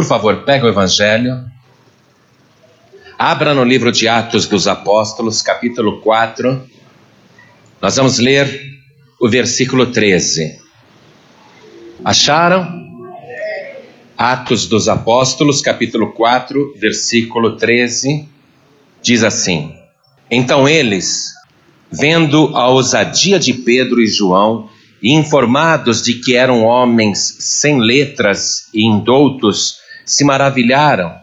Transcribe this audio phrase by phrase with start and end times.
[0.00, 1.44] Por favor, pega o Evangelho.
[3.18, 6.58] Abra no livro de Atos dos Apóstolos, capítulo 4.
[7.82, 8.62] Nós vamos ler
[9.20, 10.58] o versículo 13.
[12.02, 12.66] Acharam?
[14.16, 18.26] Atos dos Apóstolos, capítulo 4, versículo 13,
[19.02, 19.74] diz assim:
[20.30, 21.34] Então eles,
[21.92, 24.70] vendo a ousadia de Pedro e João,
[25.02, 31.14] e informados de que eram homens sem letras e indoutos, se maravilharam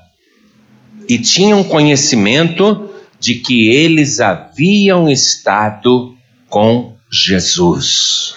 [1.07, 6.15] e tinham conhecimento de que eles haviam estado
[6.49, 8.35] com Jesus.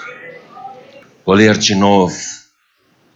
[1.25, 2.17] Vou ler de novo.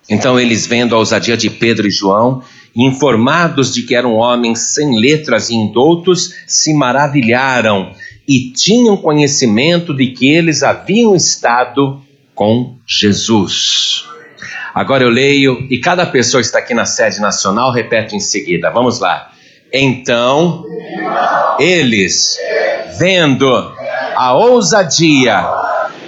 [0.08, 2.42] Então eles, vendo a ousadia de Pedro e João,
[2.76, 7.92] informados de que eram homens sem letras e indoutos, se maravilharam
[8.28, 12.02] e tinham conhecimento de que eles haviam estado
[12.34, 14.13] com Jesus.
[14.74, 18.70] Agora eu leio e cada pessoa está aqui na sede nacional repete em seguida.
[18.70, 19.30] Vamos lá.
[19.72, 20.64] Então,
[21.60, 22.36] eles,
[22.98, 23.72] vendo
[24.16, 25.44] a ousadia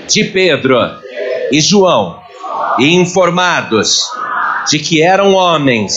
[0.08, 0.78] de Pedro
[1.52, 2.20] e João,
[2.78, 4.04] e informados
[4.68, 5.96] de que eram homens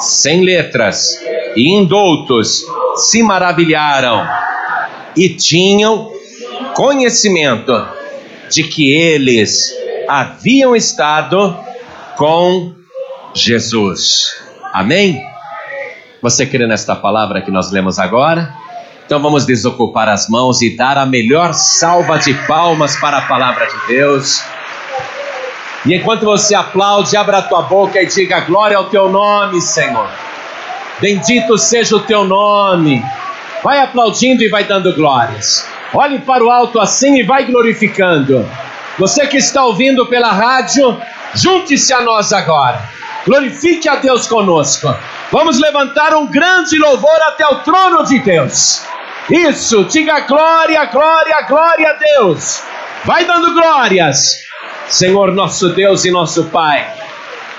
[0.00, 1.16] sem letras
[1.56, 2.62] e indoutos,
[2.96, 4.26] se maravilharam
[5.16, 6.12] e tinham
[6.74, 7.86] conhecimento
[8.50, 9.72] de que eles
[10.08, 11.56] haviam estado
[12.16, 12.74] com
[13.34, 14.36] Jesus.
[14.72, 15.22] Amém?
[16.20, 18.54] Você crê nesta palavra que nós lemos agora?
[19.04, 23.66] Então vamos desocupar as mãos e dar a melhor salva de palmas para a palavra
[23.66, 24.42] de Deus.
[25.84, 30.08] E enquanto você aplaude, abra a tua boca e diga glória ao teu nome, Senhor.
[31.00, 33.04] Bendito seja o teu nome.
[33.64, 35.68] Vai aplaudindo e vai dando glórias.
[35.92, 38.48] Olhe para o alto assim e vai glorificando.
[38.98, 40.96] Você que está ouvindo pela rádio,
[41.34, 42.82] junte-se a nós agora.
[43.26, 44.94] Glorifique a Deus conosco.
[45.30, 48.82] Vamos levantar um grande louvor até o trono de Deus.
[49.30, 52.62] Isso, diga glória, glória, glória a Deus.
[53.04, 54.42] Vai dando glórias.
[54.88, 56.92] Senhor nosso Deus e nosso Pai,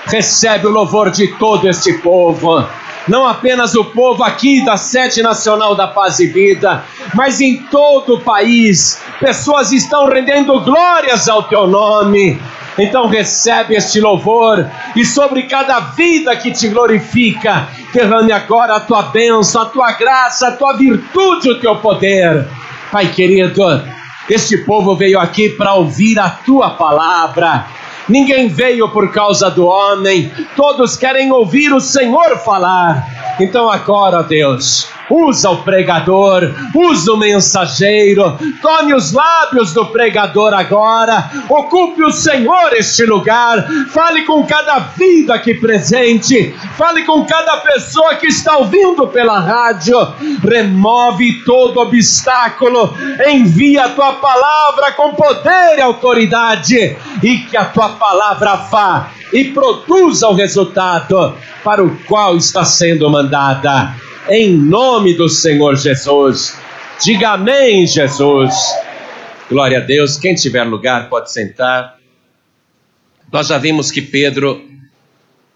[0.06, 2.64] recebe o louvor de todo este povo
[3.06, 6.84] não apenas o povo aqui da sede nacional da paz e vida,
[7.14, 12.40] mas em todo o país, pessoas estão rendendo glórias ao teu nome.
[12.78, 19.02] Então recebe este louvor e sobre cada vida que te glorifica, derrame agora a tua
[19.02, 22.46] bênção, a tua graça, a tua virtude, o teu poder.
[22.90, 23.62] Pai querido,
[24.28, 27.66] este povo veio aqui para ouvir a tua palavra
[28.08, 33.13] Ninguém veio por causa do homem, todos querem ouvir o Senhor falar.
[33.40, 41.30] Então agora, Deus, usa o pregador, usa o mensageiro, tome os lábios do pregador agora,
[41.48, 48.14] ocupe o Senhor este lugar, fale com cada vida aqui presente, fale com cada pessoa
[48.14, 49.98] que está ouvindo pela rádio,
[50.42, 52.94] remove todo obstáculo,
[53.26, 59.44] envia a tua palavra com poder e autoridade, e que a tua palavra vá e
[59.52, 63.94] produza o resultado para o qual está sendo mandada
[64.28, 66.56] em nome do Senhor Jesus.
[67.02, 68.54] Diga amém, Jesus.
[69.48, 70.16] Glória a Deus.
[70.16, 71.98] Quem tiver lugar pode sentar.
[73.30, 74.62] Nós já vimos que Pedro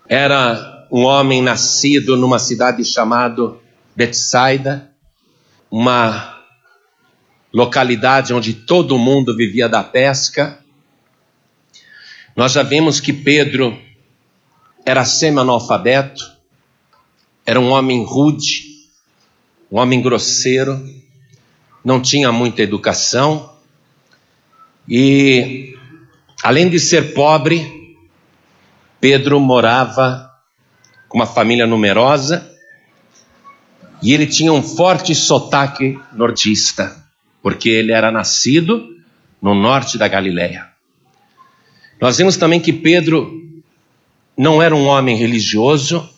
[0.08, 3.54] era um homem nascido numa cidade chamada
[3.94, 4.90] Betsaida,
[5.70, 6.38] uma
[7.52, 10.58] localidade onde todo mundo vivia da pesca.
[12.38, 13.76] Nós já vimos que Pedro
[14.86, 16.24] era semi-analfabeto,
[17.44, 18.62] era um homem rude,
[19.68, 20.88] um homem grosseiro,
[21.84, 23.52] não tinha muita educação
[24.88, 25.76] e,
[26.40, 27.98] além de ser pobre,
[29.00, 30.30] Pedro morava
[31.08, 32.48] com uma família numerosa
[34.00, 37.04] e ele tinha um forte sotaque nordista,
[37.42, 38.96] porque ele era nascido
[39.42, 40.67] no norte da Galileia.
[42.00, 43.62] Nós vemos também que Pedro
[44.36, 46.08] não era um homem religioso,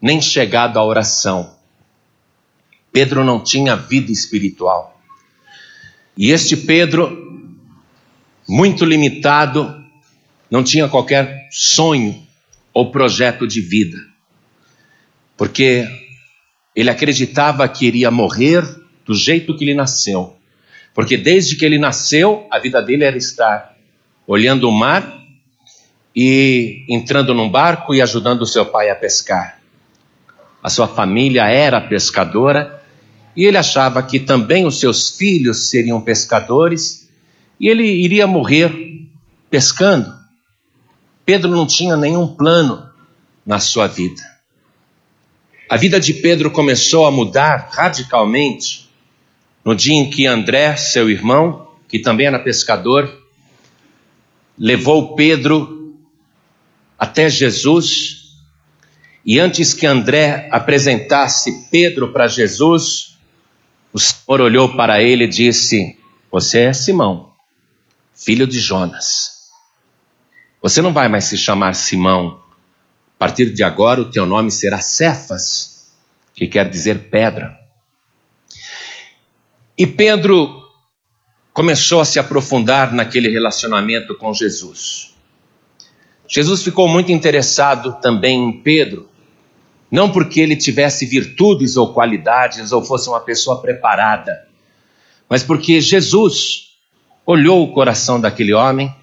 [0.00, 1.56] nem chegado à oração.
[2.92, 5.00] Pedro não tinha vida espiritual.
[6.16, 7.50] E este Pedro,
[8.46, 9.82] muito limitado,
[10.50, 12.22] não tinha qualquer sonho
[12.72, 13.98] ou projeto de vida,
[15.34, 15.88] porque
[16.74, 18.62] ele acreditava que iria morrer
[19.04, 20.36] do jeito que ele nasceu,
[20.94, 23.75] porque desde que ele nasceu, a vida dele era estar
[24.26, 25.20] olhando o mar
[26.14, 29.56] e entrando num barco e ajudando seu pai a pescar
[30.66, 32.82] a sua família era pescadora
[33.36, 37.08] e ele achava que também os seus filhos seriam pescadores
[37.60, 39.06] e ele iria morrer
[39.48, 40.12] pescando.
[41.24, 42.84] Pedro não tinha nenhum plano
[43.46, 44.20] na sua vida.
[45.70, 48.90] A vida de Pedro começou a mudar radicalmente
[49.64, 53.08] no dia em que André, seu irmão, que também era pescador,
[54.58, 55.96] levou Pedro
[56.98, 58.24] até Jesus.
[59.24, 63.18] E antes que André apresentasse Pedro para Jesus,
[63.92, 65.98] o Senhor olhou para ele e disse:
[66.30, 67.32] Você é Simão,
[68.14, 69.50] filho de Jonas.
[70.62, 72.40] Você não vai mais se chamar Simão.
[73.16, 75.94] A partir de agora, o teu nome será Cefas,
[76.34, 77.58] que quer dizer pedra.
[79.78, 80.65] E Pedro
[81.56, 85.14] começou a se aprofundar naquele relacionamento com Jesus.
[86.28, 89.08] Jesus ficou muito interessado também em Pedro,
[89.90, 94.46] não porque ele tivesse virtudes ou qualidades ou fosse uma pessoa preparada,
[95.30, 96.74] mas porque Jesus
[97.24, 98.94] olhou o coração daquele homem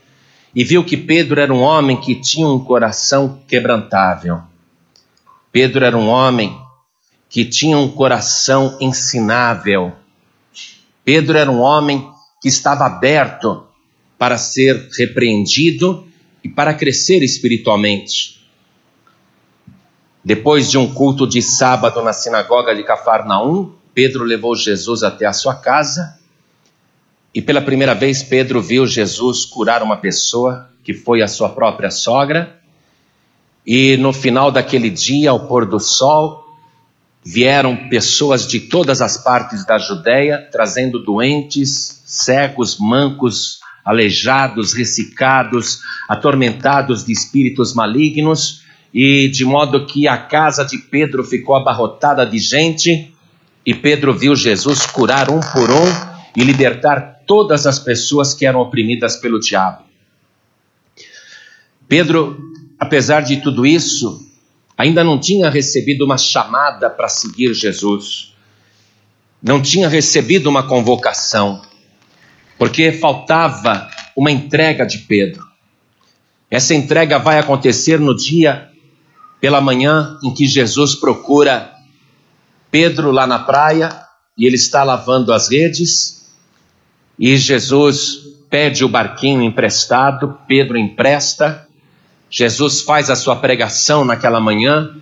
[0.54, 4.44] e viu que Pedro era um homem que tinha um coração quebrantável.
[5.52, 6.56] Pedro era um homem
[7.28, 9.92] que tinha um coração ensinável.
[11.04, 13.66] Pedro era um homem que estava aberto
[14.20, 16.06] para ser repreendido
[16.44, 18.46] e para crescer espiritualmente.
[20.24, 25.34] Depois de um culto de sábado na sinagoga de Cafarnaum, Pedro levou Jesus até a
[25.34, 26.20] sua casa
[27.34, 31.90] e pela primeira vez, Pedro viu Jesus curar uma pessoa que foi a sua própria
[31.90, 32.60] sogra.
[33.66, 36.46] E no final daquele dia, ao pôr do sol,
[37.24, 47.04] vieram pessoas de todas as partes da Judéia, trazendo doentes, cegos, mancos, aleijados, ressecados, atormentados
[47.04, 48.62] de espíritos malignos,
[48.94, 53.12] e de modo que a casa de Pedro ficou abarrotada de gente,
[53.66, 58.60] e Pedro viu Jesus curar um por um e libertar todas as pessoas que eram
[58.60, 59.84] oprimidas pelo diabo.
[61.88, 62.38] Pedro,
[62.80, 64.24] apesar de tudo isso,
[64.78, 68.34] ainda não tinha recebido uma chamada para seguir Jesus,
[69.42, 71.62] não tinha recebido uma convocação,
[72.58, 75.44] porque faltava uma entrega de Pedro.
[76.50, 78.70] Essa entrega vai acontecer no dia
[79.42, 81.74] pela manhã em que Jesus procura
[82.70, 83.90] Pedro lá na praia
[84.38, 86.32] e ele está lavando as redes
[87.20, 88.20] e Jesus
[88.50, 91.68] pede o barquinho emprestado, Pedro empresta,
[92.30, 94.96] Jesus faz a sua pregação naquela manhã,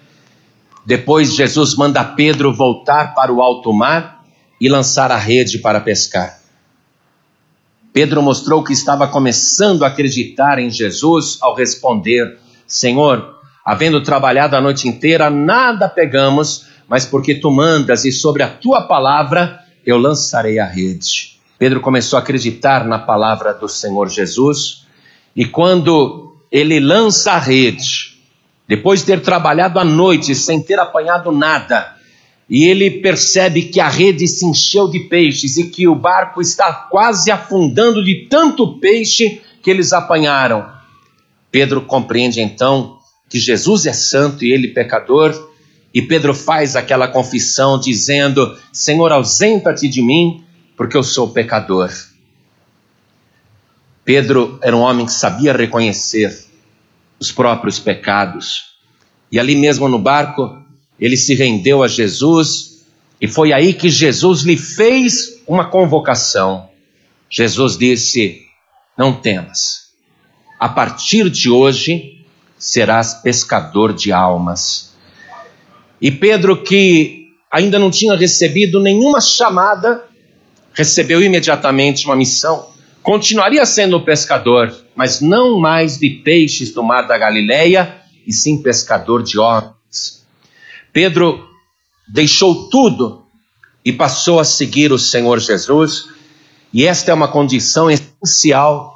[0.85, 4.25] depois Jesus manda Pedro voltar para o alto mar
[4.59, 6.40] e lançar a rede para pescar.
[7.93, 13.35] Pedro mostrou que estava começando a acreditar em Jesus ao responder: Senhor,
[13.65, 18.83] havendo trabalhado a noite inteira, nada pegamos, mas porque tu mandas e sobre a tua
[18.83, 21.39] palavra eu lançarei a rede.
[21.57, 24.85] Pedro começou a acreditar na palavra do Senhor Jesus,
[25.35, 28.17] e quando ele lança a rede,
[28.67, 31.95] depois de ter trabalhado a noite sem ter apanhado nada,
[32.51, 36.73] e ele percebe que a rede se encheu de peixes e que o barco está
[36.73, 40.69] quase afundando de tanto peixe que eles apanharam.
[41.49, 42.99] Pedro compreende então
[43.29, 45.49] que Jesus é santo e ele pecador,
[45.93, 50.43] e Pedro faz aquela confissão dizendo: Senhor, ausenta-te de mim,
[50.75, 51.89] porque eu sou pecador.
[54.03, 56.37] Pedro era um homem que sabia reconhecer
[57.17, 58.71] os próprios pecados.
[59.31, 60.60] E ali mesmo no barco,
[61.01, 62.85] ele se rendeu a Jesus,
[63.19, 66.69] e foi aí que Jesus lhe fez uma convocação.
[67.27, 68.41] Jesus disse:
[68.95, 69.89] Não temas,
[70.59, 72.23] a partir de hoje
[72.57, 74.93] serás pescador de almas.
[75.99, 80.03] E Pedro, que ainda não tinha recebido nenhuma chamada,
[80.73, 82.69] recebeu imediatamente uma missão.
[83.01, 89.23] Continuaria sendo pescador, mas não mais de peixes do mar da Galileia, e sim pescador
[89.23, 89.80] de homens.
[90.93, 91.47] Pedro
[92.07, 93.25] deixou tudo
[93.83, 96.05] e passou a seguir o Senhor Jesus,
[96.73, 98.93] e esta é uma condição essencial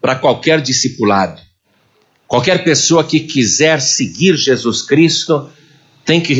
[0.00, 1.40] para qualquer discipulado.
[2.26, 5.50] Qualquer pessoa que quiser seguir Jesus Cristo
[6.04, 6.34] tem que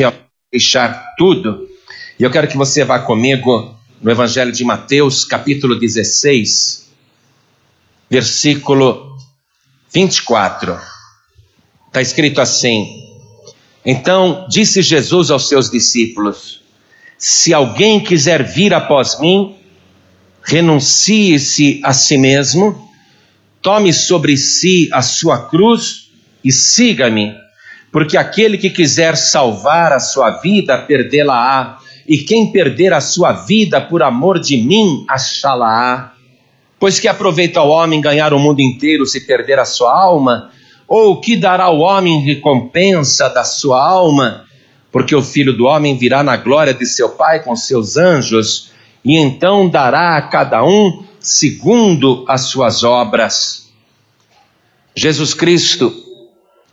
[0.51, 1.69] deixar tudo.
[2.19, 6.91] E eu quero que você vá comigo no Evangelho de Mateus, capítulo 16,
[8.09, 9.17] versículo
[9.93, 10.79] 24.
[11.89, 13.02] Está escrito assim:
[13.85, 16.63] Então disse Jesus aos seus discípulos:
[17.19, 19.57] Se alguém quiser vir após mim,
[20.43, 22.89] renuncie-se a si mesmo,
[23.61, 26.11] tome sobre si a sua cruz
[26.45, 27.35] e siga-me,
[27.91, 33.81] porque aquele que quiser salvar a sua vida, perdê-la-á e quem perder a sua vida
[33.81, 36.13] por amor de mim, achá-la-á.
[36.79, 40.51] Pois que aproveita o homem ganhar o mundo inteiro se perder a sua alma?
[40.93, 44.47] Ou que dará o homem recompensa da sua alma?
[44.93, 48.71] porque o filho do homem virá na glória de seu Pai com seus anjos,
[49.03, 53.73] e então dará a cada um segundo as suas obras.
[54.95, 55.91] Jesus Cristo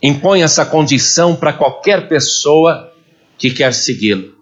[0.02, 2.92] impõe essa condição para qualquer pessoa
[3.38, 4.34] que quer segui-lo.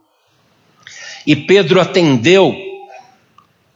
[1.24, 2.56] E Pedro atendeu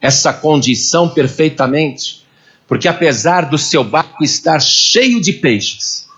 [0.01, 2.22] essa condição perfeitamente,
[2.73, 6.09] porque apesar do seu barco estar cheio de peixes,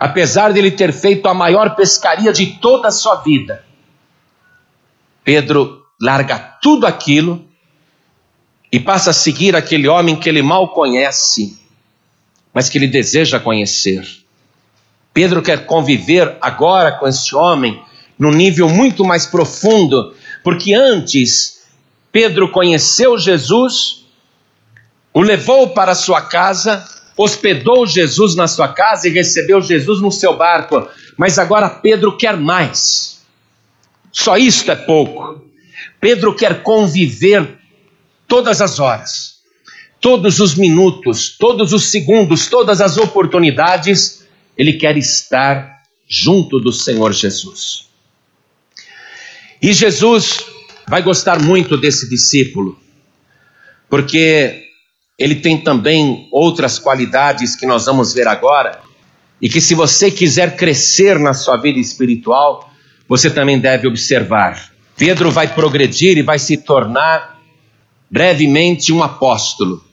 [0.00, 3.62] apesar de ele ter feito a maior pescaria de toda a sua vida,
[5.22, 7.44] Pedro larga tudo aquilo
[8.72, 11.60] e passa a seguir aquele homem que ele mal conhece,
[12.54, 14.08] mas que ele deseja conhecer.
[15.12, 17.78] Pedro quer conviver agora com esse homem
[18.18, 21.62] num nível muito mais profundo, porque antes
[22.10, 24.03] Pedro conheceu Jesus,
[25.14, 26.84] o levou para sua casa,
[27.16, 32.36] hospedou Jesus na sua casa e recebeu Jesus no seu barco, mas agora Pedro quer
[32.36, 33.22] mais.
[34.10, 35.40] Só isto é pouco.
[36.00, 37.56] Pedro quer conviver
[38.26, 39.36] todas as horas,
[40.00, 44.24] todos os minutos, todos os segundos, todas as oportunidades
[44.58, 47.88] ele quer estar junto do Senhor Jesus.
[49.62, 50.44] E Jesus
[50.88, 52.78] vai gostar muito desse discípulo,
[53.88, 54.63] porque
[55.18, 58.80] ele tem também outras qualidades que nós vamos ver agora,
[59.40, 62.70] e que se você quiser crescer na sua vida espiritual,
[63.08, 64.72] você também deve observar.
[64.96, 67.38] Pedro vai progredir e vai se tornar
[68.10, 69.84] brevemente um apóstolo.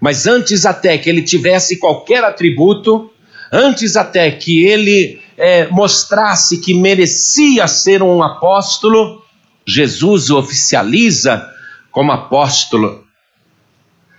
[0.00, 3.10] Mas antes até que ele tivesse qualquer atributo,
[3.52, 9.22] antes até que ele é, mostrasse que merecia ser um apóstolo,
[9.66, 11.46] Jesus o oficializa
[11.90, 13.04] como apóstolo.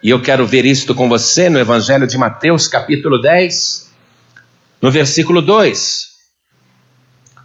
[0.04, 3.92] E eu quero ver isto com você no Evangelho de Mateus, capítulo 10,
[4.82, 6.08] no versículo 2.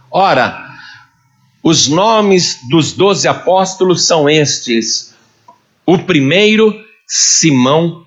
[0.09, 0.67] Ora,
[1.61, 5.13] os nomes dos doze apóstolos são estes:
[5.85, 6.73] o primeiro,
[7.07, 8.03] Simão,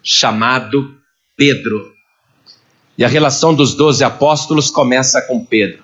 [0.00, 0.94] chamado
[1.36, 1.92] Pedro.
[2.96, 5.82] E a relação dos doze apóstolos começa com Pedro.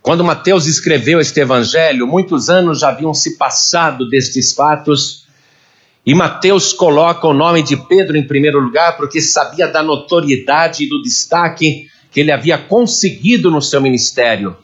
[0.00, 5.25] Quando Mateus escreveu este evangelho, muitos anos já haviam se passado destes fatos,
[6.06, 10.88] e Mateus coloca o nome de Pedro em primeiro lugar porque sabia da notoriedade e
[10.88, 14.56] do destaque que ele havia conseguido no seu ministério.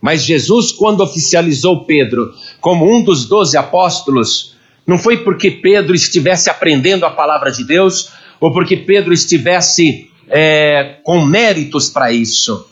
[0.00, 6.48] Mas Jesus, quando oficializou Pedro como um dos doze apóstolos, não foi porque Pedro estivesse
[6.48, 8.10] aprendendo a palavra de Deus
[8.40, 12.66] ou porque Pedro estivesse é, com méritos para isso.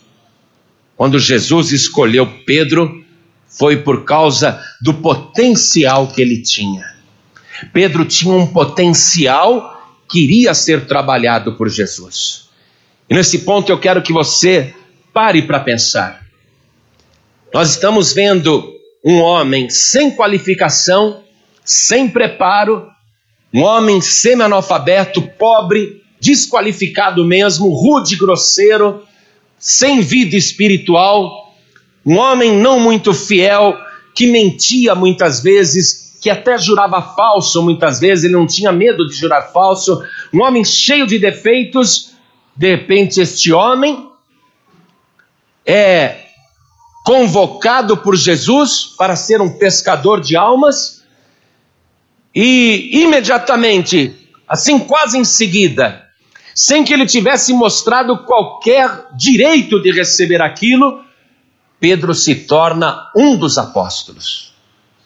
[0.97, 3.03] Quando Jesus escolheu Pedro,
[3.47, 7.00] foi por causa do potencial que ele tinha.
[7.67, 12.49] Pedro tinha um potencial que iria ser trabalhado por Jesus.
[13.09, 14.73] E nesse ponto eu quero que você
[15.13, 16.25] pare para pensar.
[17.53, 21.23] Nós estamos vendo um homem sem qualificação,
[21.63, 22.87] sem preparo,
[23.53, 29.03] um homem semi-analfabeto, pobre, desqualificado mesmo, rude, grosseiro,
[29.59, 31.53] sem vida espiritual,
[32.05, 33.77] um homem não muito fiel,
[34.15, 39.15] que mentia muitas vezes, que até jurava falso muitas vezes, ele não tinha medo de
[39.15, 42.11] jurar falso, um homem cheio de defeitos,
[42.55, 44.07] de repente este homem
[45.65, 46.25] é
[47.03, 51.03] convocado por Jesus para ser um pescador de almas
[52.35, 54.15] e imediatamente,
[54.47, 56.07] assim quase em seguida,
[56.53, 61.03] sem que ele tivesse mostrado qualquer direito de receber aquilo,
[61.79, 64.50] Pedro se torna um dos apóstolos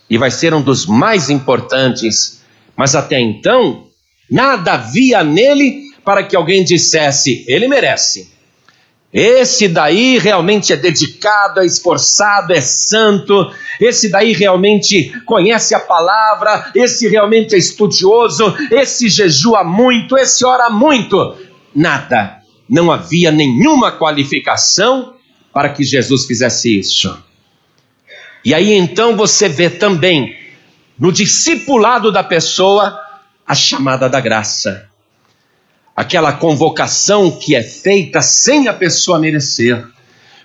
[0.09, 2.41] e vai ser um dos mais importantes.
[2.75, 3.87] Mas até então,
[4.29, 8.35] nada havia nele para que alguém dissesse: ele merece.
[9.17, 13.49] Esse daí realmente é dedicado, é esforçado, é santo.
[13.79, 16.69] Esse daí realmente conhece a palavra.
[16.75, 18.53] Esse realmente é estudioso.
[18.69, 20.17] Esse jejua muito.
[20.17, 21.33] Esse ora muito.
[21.73, 22.41] Nada.
[22.69, 25.13] Não havia nenhuma qualificação
[25.53, 27.17] para que Jesus fizesse isso.
[28.45, 30.37] E aí então você vê também
[30.97, 32.97] no discipulado da pessoa
[33.45, 34.89] a chamada da graça
[35.95, 39.83] aquela convocação que é feita sem a pessoa merecer.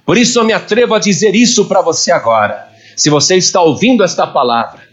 [0.07, 2.69] Por isso eu me atrevo a dizer isso para você agora.
[2.97, 4.89] Se você está ouvindo esta palavra,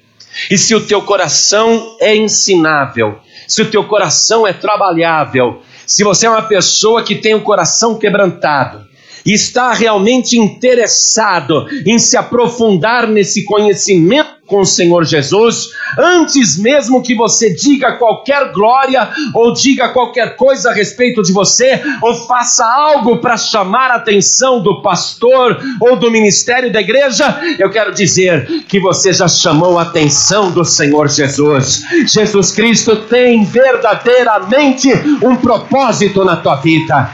[0.50, 6.26] e se o teu coração é ensinável, se o teu coração é trabalhável, se você
[6.26, 8.87] é uma pessoa que tem o coração quebrantado,
[9.34, 15.70] está realmente interessado em se aprofundar nesse conhecimento com o Senhor Jesus,
[16.00, 21.82] antes mesmo que você diga qualquer glória ou diga qualquer coisa a respeito de você,
[22.02, 27.70] ou faça algo para chamar a atenção do pastor ou do ministério da igreja, eu
[27.70, 31.84] quero dizer que você já chamou a atenção do Senhor Jesus.
[32.08, 34.90] Jesus Cristo tem verdadeiramente
[35.22, 37.14] um propósito na tua vida,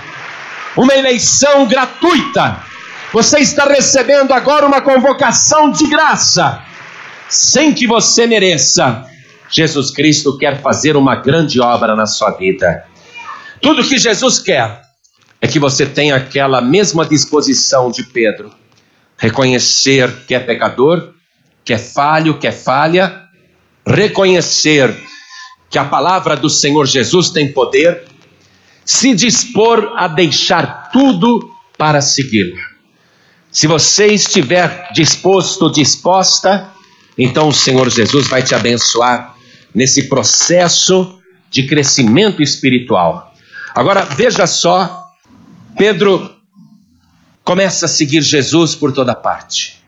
[0.76, 2.64] uma eleição gratuita.
[3.12, 6.64] Você está recebendo agora uma convocação de graça
[7.30, 9.06] sem que você mereça.
[9.50, 12.86] Jesus Cristo quer fazer uma grande obra na sua vida.
[13.62, 14.82] Tudo que Jesus quer
[15.40, 18.52] é que você tenha aquela mesma disposição de Pedro,
[19.18, 21.14] reconhecer que é pecador,
[21.64, 23.24] que é falho, que é falha,
[23.86, 24.96] reconhecer
[25.70, 28.06] que a palavra do Senhor Jesus tem poder,
[28.86, 32.58] se dispor a deixar tudo para segui-lo.
[33.52, 36.70] Se você estiver disposto, disposta,
[37.18, 39.36] então o Senhor Jesus vai te abençoar
[39.74, 43.34] nesse processo de crescimento espiritual.
[43.76, 45.08] Agora veja só,
[45.78, 46.32] Pedro
[47.44, 49.84] começa a seguir Jesus por toda parte.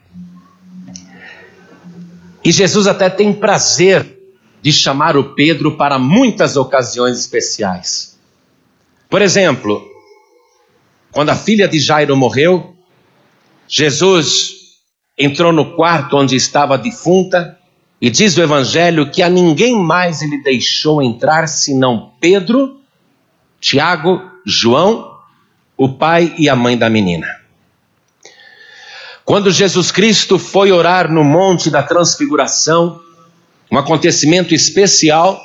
[2.43, 4.19] E Jesus até tem prazer
[4.61, 8.14] de chamar o Pedro para muitas ocasiões especiais.
[9.09, 9.81] Por exemplo,
[11.11, 12.75] quando a filha de Jairo morreu,
[13.67, 14.55] Jesus
[15.17, 17.57] entrou no quarto onde estava a defunta
[18.01, 22.81] e diz o Evangelho que a ninguém mais ele deixou entrar senão Pedro,
[23.59, 25.15] Tiago, João,
[25.77, 27.27] o pai e a mãe da menina.
[29.23, 33.01] Quando Jesus Cristo foi orar no Monte da Transfiguração,
[33.71, 35.41] um acontecimento especial,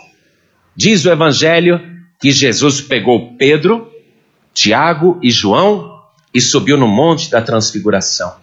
[0.76, 1.81] diz o Evangelho
[2.21, 3.91] que Jesus pegou Pedro,
[4.53, 6.03] Tiago e João
[6.35, 8.35] e subiu no Monte da Transfiguração.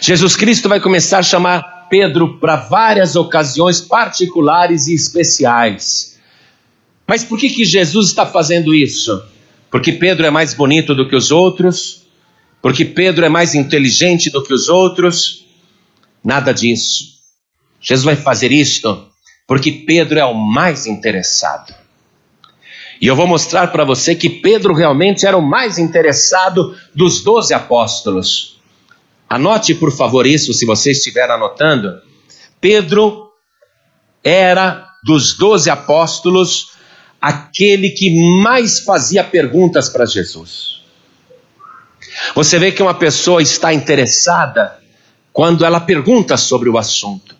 [0.00, 6.18] Jesus Cristo vai começar a chamar Pedro para várias ocasiões particulares e especiais.
[7.06, 9.22] Mas por que, que Jesus está fazendo isso?
[9.70, 12.02] Porque Pedro é mais bonito do que os outros?
[12.60, 15.44] Porque Pedro é mais inteligente do que os outros?
[16.24, 17.14] Nada disso.
[17.80, 19.06] Jesus vai fazer isto
[19.46, 21.74] porque Pedro é o mais interessado.
[23.00, 27.52] E eu vou mostrar para você que Pedro realmente era o mais interessado dos doze
[27.52, 28.60] apóstolos.
[29.28, 32.00] Anote, por favor, isso se você estiver anotando.
[32.60, 33.30] Pedro
[34.22, 36.72] era dos doze apóstolos
[37.20, 40.82] aquele que mais fazia perguntas para Jesus.
[42.34, 44.78] Você vê que uma pessoa está interessada
[45.32, 47.34] quando ela pergunta sobre o assunto.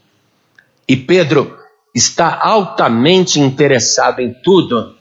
[0.89, 1.57] E Pedro
[1.95, 4.97] está altamente interessado em tudo,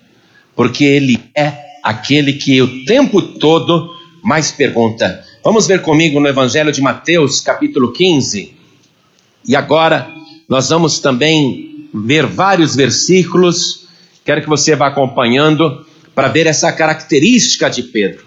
[0.56, 6.72] porque ele é aquele que o tempo todo mais pergunta: Vamos ver comigo no Evangelho
[6.72, 8.56] de Mateus, capítulo 15.
[9.46, 10.10] E agora
[10.48, 13.88] nós vamos também ver vários versículos.
[14.24, 15.86] Quero que você vá acompanhando
[16.16, 18.26] para ver essa característica de Pedro.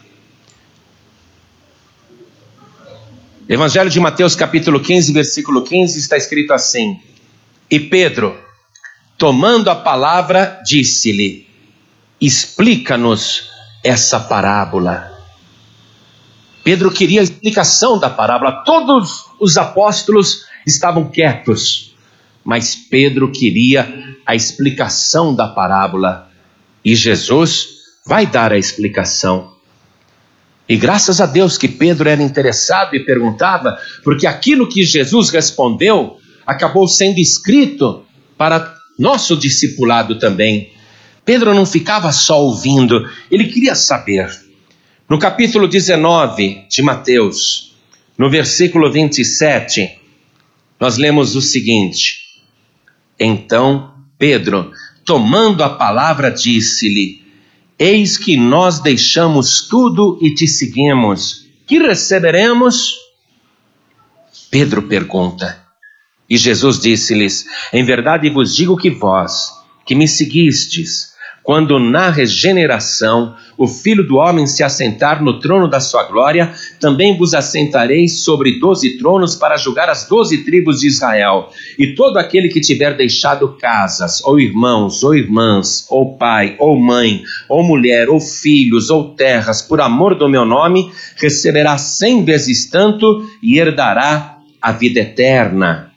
[3.49, 7.01] Evangelho de Mateus, capítulo 15, versículo 15, está escrito assim:
[7.71, 8.37] E Pedro,
[9.17, 11.46] tomando a palavra, disse-lhe:
[12.21, 13.51] Explica-nos
[13.85, 15.13] essa parábola.
[16.65, 18.65] Pedro queria a explicação da parábola.
[18.65, 21.95] Todos os apóstolos estavam quietos,
[22.45, 26.29] mas Pedro queria a explicação da parábola.
[26.85, 27.69] E Jesus
[28.05, 29.55] vai dar a explicação.
[30.69, 36.17] E graças a Deus que Pedro era interessado e perguntava, porque aquilo que Jesus respondeu
[36.45, 38.05] acabou sendo escrito
[38.37, 40.73] para nosso discipulado também.
[41.27, 44.31] Pedro não ficava só ouvindo, ele queria saber.
[45.09, 47.75] No capítulo 19 de Mateus,
[48.17, 49.99] no versículo 27,
[50.79, 52.21] nós lemos o seguinte:
[53.19, 54.71] Então Pedro,
[55.05, 57.25] tomando a palavra, disse-lhe:
[57.77, 61.45] Eis que nós deixamos tudo e te seguimos.
[61.67, 62.95] Que receberemos?
[64.49, 65.61] Pedro pergunta.
[66.31, 69.51] E Jesus disse-lhes: Em verdade vos digo que vós,
[69.85, 71.16] que me seguistes,
[71.47, 77.17] quando na regeneração o Filho do Homem se assentar no trono da sua glória, também
[77.17, 81.49] vos assentareis sobre doze tronos para julgar as doze tribos de Israel.
[81.79, 87.23] E todo aquele que tiver deixado casas, ou irmãos, ou irmãs, ou pai, ou mãe,
[87.49, 93.25] ou mulher, ou filhos, ou terras, por amor do meu nome, receberá cem vezes tanto
[93.41, 95.93] e herdará a vida eterna.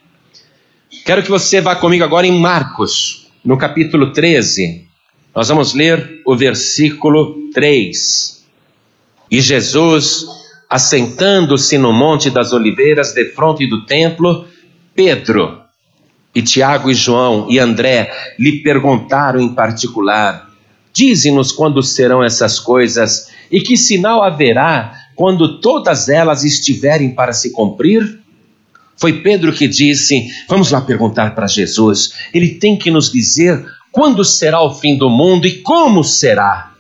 [1.04, 4.89] Quero que você vá comigo agora em Marcos, no capítulo 13.
[5.40, 8.44] Nós vamos ler o versículo 3.
[9.32, 10.26] E Jesus,
[10.70, 14.46] assentando-se no Monte das Oliveiras, defronte do templo,
[14.94, 15.62] Pedro
[16.36, 20.50] E Tiago e João e André lhe perguntaram em particular:
[20.92, 27.54] Dize-nos quando serão essas coisas e que sinal haverá quando todas elas estiverem para se
[27.54, 28.20] cumprir?
[28.98, 32.12] Foi Pedro que disse: Vamos lá perguntar para Jesus.
[32.34, 36.74] Ele tem que nos dizer quando será o fim do mundo e como será.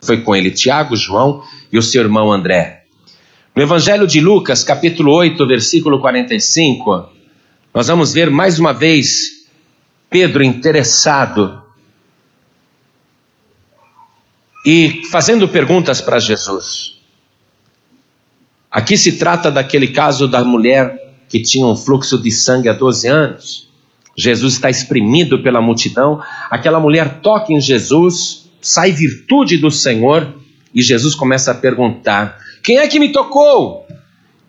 [0.00, 2.84] Foi com ele Tiago, João e o seu irmão André.
[3.54, 7.10] No Evangelho de Lucas, capítulo 8, versículo 45,
[7.74, 9.46] nós vamos ver mais uma vez
[10.08, 11.62] Pedro interessado
[14.64, 17.00] e fazendo perguntas para Jesus.
[18.70, 23.08] Aqui se trata daquele caso da mulher que tinha um fluxo de sangue há 12
[23.08, 23.68] anos.
[24.16, 26.22] Jesus está exprimido pela multidão.
[26.50, 30.34] Aquela mulher toca em Jesus, sai virtude do Senhor
[30.74, 33.86] e Jesus começa a perguntar: Quem é que me tocou?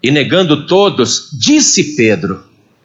[0.01, 2.43] E negando todos, disse Pedro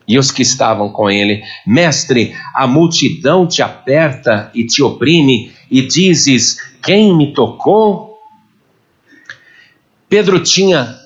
[0.09, 5.83] e os que estavam com ele: Mestre, a multidão te aperta e te oprime, e
[5.83, 8.17] dizes: Quem me tocou?
[10.09, 10.97] Pedro tinha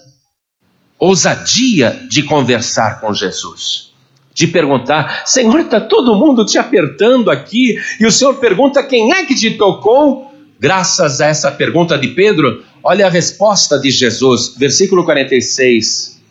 [0.97, 3.92] ousadia de conversar com Jesus,
[4.33, 9.25] de perguntar: Senhor, está todo mundo te apertando aqui, e o Senhor pergunta: Quem é
[9.25, 10.31] que te tocou?
[10.59, 16.21] Graças a essa pergunta de Pedro, olha a resposta de Jesus, versículo 46.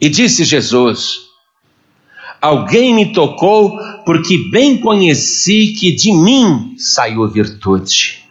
[0.00, 1.26] E disse Jesus:
[2.40, 8.24] Alguém me tocou, porque bem conheci que de mim saiu virtude.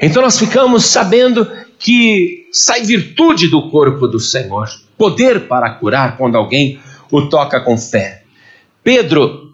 [0.00, 1.48] Então nós ficamos sabendo
[1.78, 7.76] que sai virtude do corpo do Senhor, poder para curar quando alguém o toca com
[7.78, 8.22] fé.
[8.82, 9.48] Pedro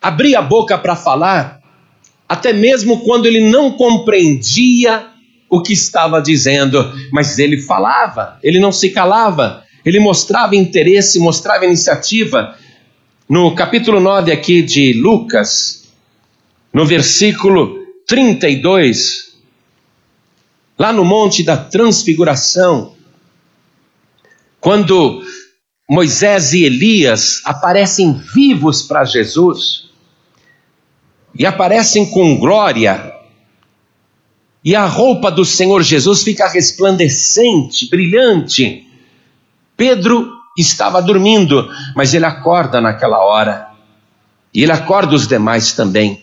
[0.00, 1.60] abria a boca para falar,
[2.28, 5.06] até mesmo quando ele não compreendia
[5.50, 11.64] o que estava dizendo, mas ele falava, ele não se calava, ele mostrava interesse, mostrava
[11.64, 12.54] iniciativa,
[13.28, 15.88] no capítulo 9 aqui de Lucas,
[16.72, 19.34] no versículo 32,
[20.78, 22.94] lá no Monte da Transfiguração,
[24.60, 25.22] quando
[25.90, 29.88] Moisés e Elias aparecem vivos para Jesus,
[31.34, 33.14] e aparecem com glória,
[34.64, 38.86] e a roupa do Senhor Jesus fica resplandecente, brilhante.
[39.76, 43.68] Pedro estava dormindo, mas ele acorda naquela hora.
[44.52, 46.22] E ele acorda os demais também.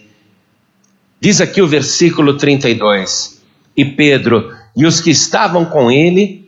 [1.19, 3.41] Diz aqui o versículo 32:
[3.75, 6.47] E Pedro e os que estavam com ele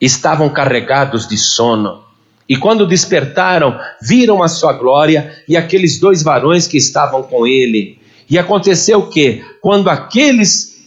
[0.00, 2.04] estavam carregados de sono.
[2.52, 7.98] E quando despertaram, viram a sua glória e aqueles dois varões que estavam com ele.
[8.28, 9.42] E aconteceu o que?
[9.58, 10.78] Quando aqueles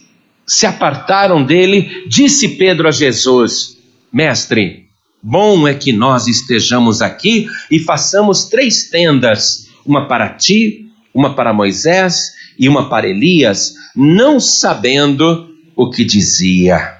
[0.46, 3.78] se apartaram dele, disse Pedro a Jesus:
[4.12, 4.86] Mestre,
[5.20, 11.52] Bom é que nós estejamos aqui e façamos três tendas: uma para ti, uma para
[11.52, 16.95] Moisés e uma para Elias, não sabendo o que dizia.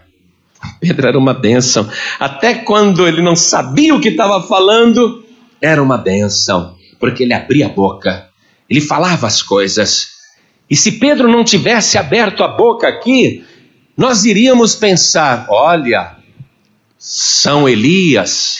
[0.81, 1.89] Pedro era uma bênção.
[2.19, 5.25] Até quando ele não sabia o que estava falando,
[5.61, 8.29] era uma bênção, porque ele abria a boca,
[8.69, 10.09] ele falava as coisas.
[10.69, 13.45] E se Pedro não tivesse aberto a boca aqui,
[13.97, 16.17] nós iríamos pensar: olha,
[16.99, 18.59] são Elias,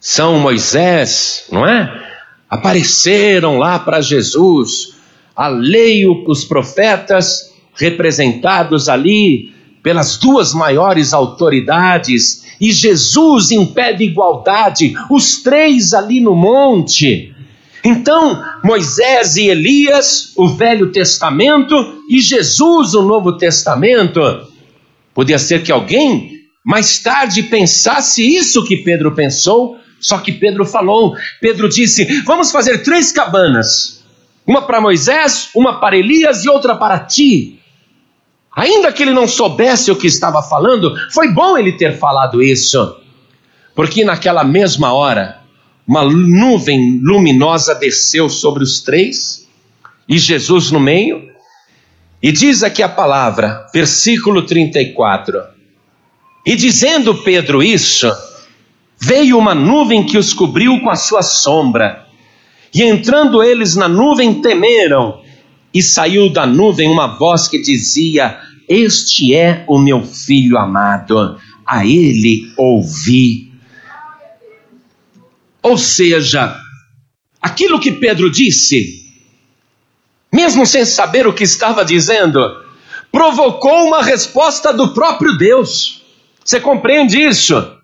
[0.00, 2.06] São Moisés, não é?
[2.50, 4.94] Apareceram lá para Jesus,
[5.36, 14.04] a lei os profetas representados ali pelas duas maiores autoridades, e Jesus em pé de
[14.04, 17.34] igualdade, os três ali no monte.
[17.84, 24.20] Então, Moisés e Elias, o Velho Testamento, e Jesus, o Novo Testamento.
[25.14, 31.14] Podia ser que alguém mais tarde pensasse isso que Pedro pensou, só que Pedro falou.
[31.40, 34.04] Pedro disse: Vamos fazer três cabanas,
[34.46, 37.57] uma para Moisés, uma para Elias e outra para ti.
[38.58, 42.96] Ainda que ele não soubesse o que estava falando, foi bom ele ter falado isso,
[43.72, 45.38] porque naquela mesma hora,
[45.86, 49.46] uma nuvem luminosa desceu sobre os três,
[50.08, 51.30] e Jesus no meio,
[52.20, 55.40] e diz aqui a palavra, versículo 34.
[56.44, 58.12] E dizendo Pedro isso,
[58.98, 62.08] veio uma nuvem que os cobriu com a sua sombra.
[62.74, 65.22] E entrando eles na nuvem, temeram.
[65.72, 71.86] E saiu da nuvem uma voz que dizia: Este é o meu filho amado, a
[71.86, 73.50] ele ouvi.
[75.62, 76.54] Ou seja,
[77.40, 79.06] aquilo que Pedro disse,
[80.32, 82.40] mesmo sem saber o que estava dizendo,
[83.10, 86.02] provocou uma resposta do próprio Deus.
[86.44, 87.77] Você compreende isso?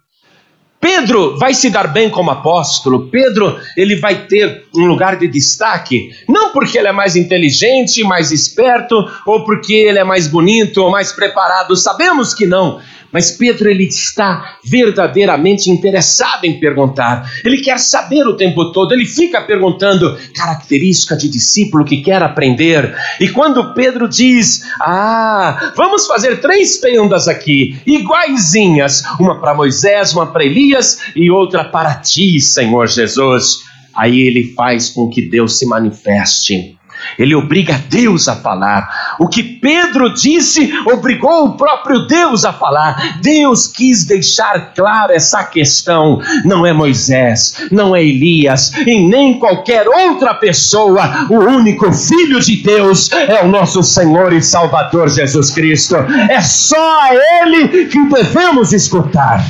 [0.85, 3.09] Pedro vai se dar bem como apóstolo.
[3.09, 8.31] Pedro, ele vai ter um lugar de destaque, não porque ele é mais inteligente, mais
[8.31, 11.75] esperto, ou porque ele é mais bonito ou mais preparado.
[11.75, 12.83] Sabemos que não.
[13.14, 17.31] Mas Pedro ele está verdadeiramente interessado em perguntar.
[17.44, 18.90] Ele quer saber o tempo todo.
[18.92, 22.92] Ele fica perguntando característica de discípulo que quer aprender.
[23.20, 30.27] E quando Pedro diz: "Ah, vamos fazer três tendas aqui, iguaizinhas, uma para Moisés, uma
[30.27, 33.61] para Elias e outra para ti, Senhor Jesus."
[33.94, 36.77] Aí ele faz com que Deus se manifeste.
[37.18, 39.03] Ele obriga Deus a falar.
[39.18, 43.18] O que Pedro disse obrigou o próprio Deus a falar.
[43.20, 46.20] Deus quis deixar claro essa questão.
[46.44, 51.27] Não é Moisés, não é Elias e nem qualquer outra pessoa.
[51.31, 55.96] O único Filho de Deus é o nosso Senhor e Salvador Jesus Cristo.
[56.29, 59.44] É só a Ele que devemos escutar.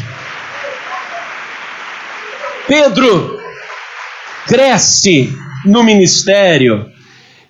[2.66, 3.38] Pedro
[4.46, 6.93] cresce no ministério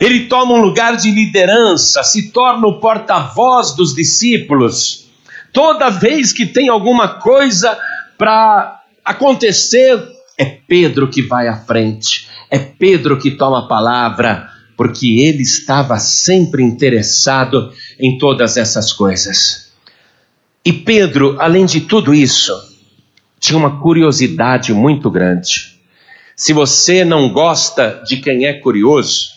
[0.05, 5.07] ele toma um lugar de liderança, se torna o porta-voz dos discípulos.
[5.51, 7.79] Toda vez que tem alguma coisa
[8.19, 9.99] para acontecer,
[10.37, 15.99] é Pedro que vai à frente, é Pedro que toma a palavra, porque ele estava
[15.99, 19.73] sempre interessado em todas essas coisas.
[20.63, 22.53] E Pedro, além de tudo isso,
[23.41, 25.79] tinha uma curiosidade muito grande.
[26.37, 29.34] Se você não gosta de quem é curioso,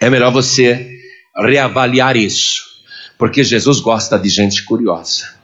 [0.00, 0.98] é melhor você
[1.36, 2.62] reavaliar isso,
[3.18, 5.38] porque Jesus gosta de gente curiosa.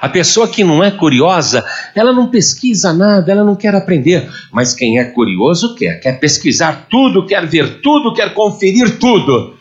[0.00, 1.62] A pessoa que não é curiosa,
[1.94, 4.26] ela não pesquisa nada, ela não quer aprender.
[4.50, 9.54] Mas quem é curioso quer, quer pesquisar tudo, quer ver tudo, quer conferir tudo.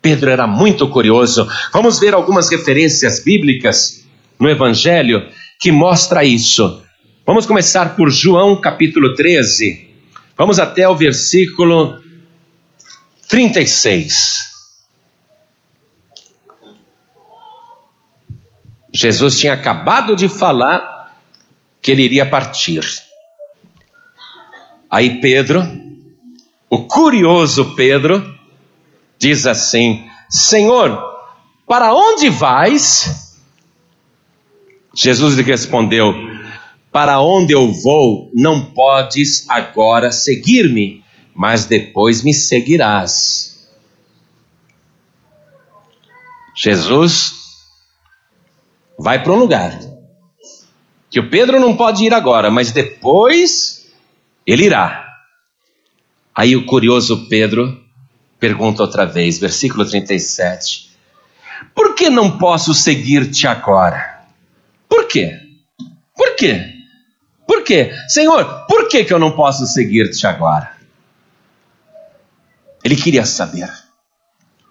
[0.00, 1.48] Pedro era muito curioso.
[1.72, 4.06] Vamos ver algumas referências bíblicas
[4.38, 5.26] no Evangelho
[5.58, 6.82] que mostra isso.
[7.26, 9.84] Vamos começar por João capítulo 13.
[10.38, 11.98] Vamos até o versículo
[13.28, 14.54] 36.
[18.92, 21.14] Jesus tinha acabado de falar
[21.82, 22.80] que ele iria partir.
[24.90, 25.62] Aí Pedro,
[26.70, 28.34] o curioso Pedro,
[29.18, 30.98] diz assim: Senhor,
[31.66, 33.36] para onde vais?
[34.94, 36.14] Jesus lhe respondeu:
[36.90, 41.04] Para onde eu vou, não podes agora seguir-me
[41.36, 43.68] mas depois me seguirás.
[46.56, 47.32] Jesus
[48.98, 49.78] vai para um lugar
[51.10, 53.86] que o Pedro não pode ir agora, mas depois
[54.46, 55.06] ele irá.
[56.34, 57.84] Aí o curioso Pedro
[58.40, 60.90] pergunta outra vez, versículo 37.
[61.74, 64.22] Por que não posso seguir-te agora?
[64.88, 65.38] Por quê?
[66.16, 66.72] Por quê?
[67.46, 67.92] Por quê?
[68.08, 70.75] Senhor, por que, que eu não posso seguir-te agora?
[72.86, 73.68] Ele queria saber.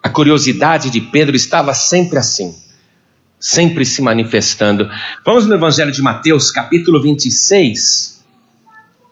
[0.01, 2.55] A curiosidade de Pedro estava sempre assim,
[3.37, 4.89] sempre se manifestando.
[5.25, 8.23] Vamos no Evangelho de Mateus, capítulo 26.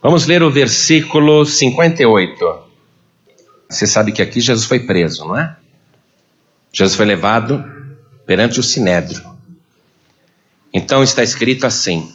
[0.02, 2.62] Vamos ler o versículo 58.
[3.70, 5.54] Você sabe que aqui Jesus foi preso, não é?
[6.72, 7.62] Jesus foi levado
[8.26, 9.22] perante o sinédrio.
[10.74, 12.10] Então está escrito assim: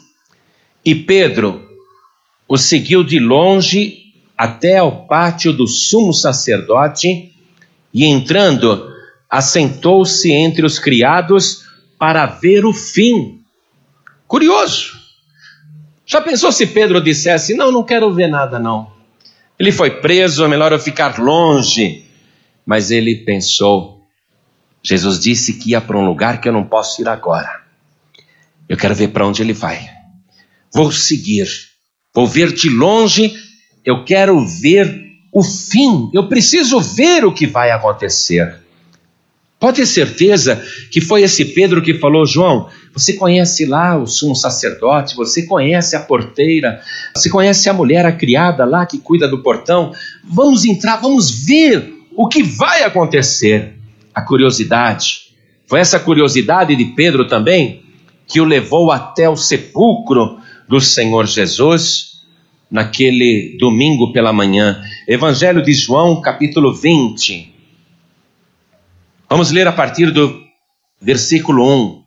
[0.82, 1.68] E Pedro
[2.48, 4.07] o seguiu de longe
[4.38, 7.34] até ao pátio do sumo sacerdote
[7.92, 8.88] e, entrando,
[9.28, 11.64] assentou-se entre os criados
[11.98, 13.40] para ver o fim.
[14.28, 14.96] Curioso.
[16.06, 18.92] Já pensou se Pedro dissesse: Não, não quero ver nada, não.
[19.58, 22.04] Ele foi preso, é melhor eu ficar longe.
[22.64, 24.06] Mas ele pensou:
[24.82, 27.62] Jesus disse que ia para um lugar que eu não posso ir agora.
[28.68, 29.90] Eu quero ver para onde ele vai.
[30.72, 31.48] Vou seguir.
[32.14, 33.47] Vou ver de longe
[33.88, 38.56] eu quero ver o fim, eu preciso ver o que vai acontecer.
[39.58, 44.36] Pode ter certeza que foi esse Pedro que falou: João, você conhece lá o sumo
[44.36, 46.82] sacerdote, você conhece a porteira,
[47.16, 49.94] você conhece a mulher, a criada lá que cuida do portão.
[50.22, 53.72] Vamos entrar, vamos ver o que vai acontecer.
[54.14, 55.32] A curiosidade.
[55.66, 57.84] Foi essa curiosidade de Pedro também
[58.26, 62.07] que o levou até o sepulcro do Senhor Jesus
[62.70, 64.82] naquele domingo pela manhã.
[65.06, 67.54] Evangelho de João, capítulo 20.
[69.28, 70.42] Vamos ler a partir do
[71.00, 72.02] versículo 1.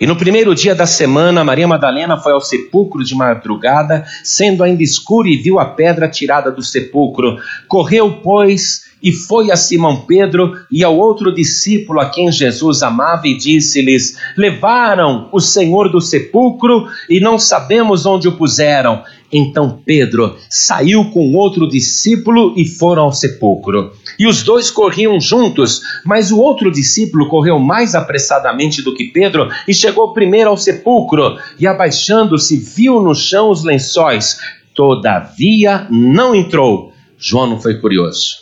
[0.00, 4.82] E no primeiro dia da semana, Maria Madalena foi ao sepulcro de madrugada, sendo ainda
[4.82, 7.38] escuro, e viu a pedra tirada do sepulcro.
[7.68, 13.26] Correu, pois, e foi a Simão Pedro e ao outro discípulo a quem Jesus amava
[13.26, 19.02] e disse-lhes: Levaram o Senhor do sepulcro e não sabemos onde o puseram.
[19.32, 23.92] Então Pedro saiu com outro discípulo e foram ao sepulcro.
[24.18, 29.48] E os dois corriam juntos, mas o outro discípulo correu mais apressadamente do que Pedro
[29.66, 31.38] e chegou primeiro ao sepulcro.
[31.58, 34.38] E abaixando-se, viu no chão os lençóis.
[34.74, 36.92] Todavia não entrou.
[37.16, 38.41] João não foi curioso.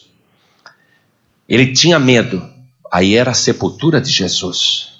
[1.50, 2.48] Ele tinha medo.
[2.92, 4.90] Aí era a sepultura de Jesus.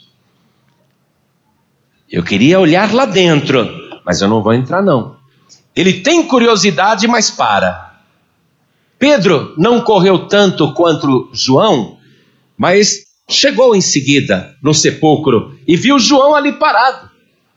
[2.11, 3.69] Eu queria olhar lá dentro,
[4.05, 5.17] mas eu não vou entrar não.
[5.77, 8.01] Ele tem curiosidade, mas para.
[8.99, 11.99] Pedro não correu tanto quanto João,
[12.59, 17.09] mas chegou em seguida no sepulcro e viu João ali parado.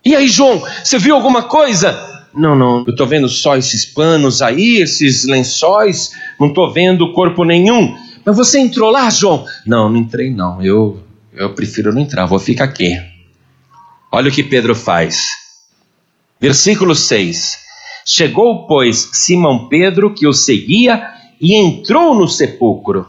[0.06, 2.14] E aí, João, você viu alguma coisa?
[2.34, 7.44] Não, não, eu estou vendo só esses panos aí, esses lençóis, não estou vendo corpo
[7.44, 7.96] nenhum.
[8.26, 9.46] Mas você entrou lá, João?
[9.66, 10.62] Não, não entrei não.
[10.62, 12.98] Eu, eu prefiro não entrar, vou ficar aqui.
[14.12, 15.24] Olha o que Pedro faz.
[16.40, 17.58] Versículo 6.
[18.06, 23.08] Chegou, pois, Simão Pedro, que o seguia, e entrou no sepulcro.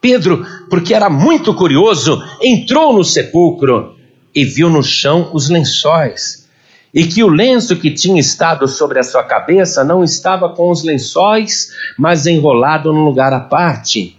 [0.00, 3.96] Pedro, porque era muito curioso, entrou no sepulcro
[4.34, 6.47] e viu no chão os lençóis,
[6.92, 10.82] e que o lenço que tinha estado sobre a sua cabeça não estava com os
[10.82, 14.16] lençóis, mas enrolado num lugar à parte.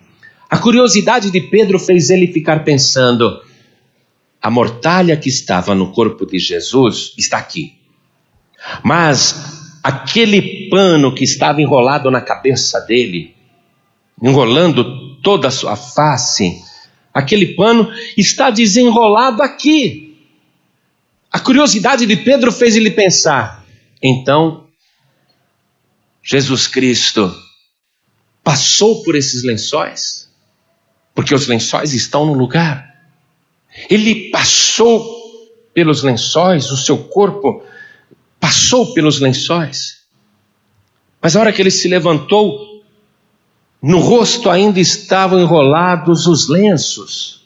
[0.49, 3.41] A curiosidade de Pedro fez ele ficar pensando:
[4.41, 7.73] a mortalha que estava no corpo de Jesus está aqui.
[8.83, 13.35] Mas aquele pano que estava enrolado na cabeça dele,
[14.21, 16.61] enrolando toda a sua face,
[17.13, 20.08] aquele pano está desenrolado aqui.
[21.31, 23.63] A curiosidade de Pedro fez ele pensar.
[24.01, 24.67] Então,
[26.23, 27.33] Jesus Cristo
[28.43, 30.29] passou por esses lençóis,
[31.13, 32.89] porque os lençóis estão no lugar.
[33.89, 35.19] Ele passou
[35.73, 37.63] pelos lençóis, o seu corpo
[38.39, 39.99] passou pelos lençóis.
[41.21, 42.83] Mas a hora que ele se levantou,
[43.81, 47.38] no rosto ainda estavam enrolados os lenços.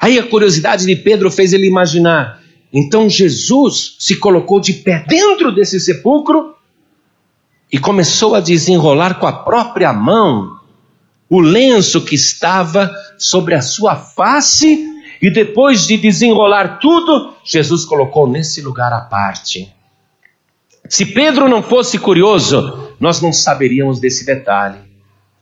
[0.00, 2.40] Aí a curiosidade de Pedro fez ele imaginar.
[2.72, 6.54] Então Jesus se colocou de pé dentro desse sepulcro
[7.70, 10.58] e começou a desenrolar com a própria mão
[11.28, 14.88] o lenço que estava sobre a sua face
[15.22, 19.72] e depois de desenrolar tudo, Jesus colocou nesse lugar à parte.
[20.88, 24.78] Se Pedro não fosse curioso, nós não saberíamos desse detalhe.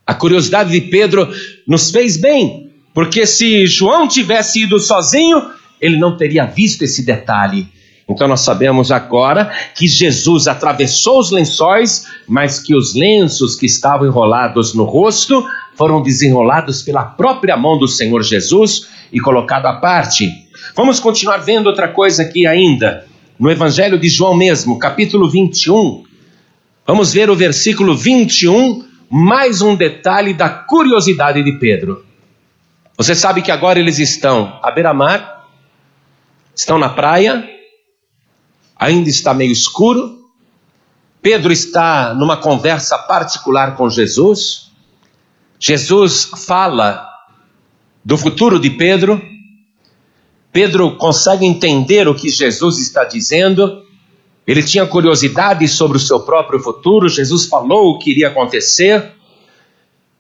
[0.07, 1.29] A curiosidade de Pedro
[1.67, 2.68] nos fez bem,
[2.99, 7.69] porque se João tivesse ido sozinho, ele não teria visto esse detalhe.
[8.09, 14.05] Então nós sabemos agora que Jesus atravessou os lençóis, mas que os lenços que estavam
[14.05, 20.33] enrolados no rosto foram desenrolados pela própria mão do Senhor Jesus e colocado à parte.
[20.75, 23.07] Vamos continuar vendo outra coisa aqui ainda,
[23.39, 26.03] no Evangelho de João mesmo, capítulo 21.
[26.85, 32.08] Vamos ver o versículo 21, mais um detalhe da curiosidade de Pedro.
[32.99, 35.47] Você sabe que agora eles estão à beira-mar,
[36.53, 37.49] estão na praia,
[38.75, 40.19] ainda está meio escuro.
[41.23, 44.73] Pedro está numa conversa particular com Jesus.
[45.61, 47.09] Jesus fala
[48.05, 49.23] do futuro de Pedro.
[50.51, 53.81] Pedro consegue entender o que Jesus está dizendo.
[54.45, 57.09] Ele tinha curiosidade sobre o seu próprio futuro.
[57.09, 59.13] Jesus falou o que iria acontecer.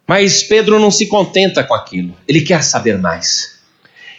[0.08, 2.14] Mas Pedro não se contenta com aquilo.
[2.26, 3.58] Ele quer saber mais.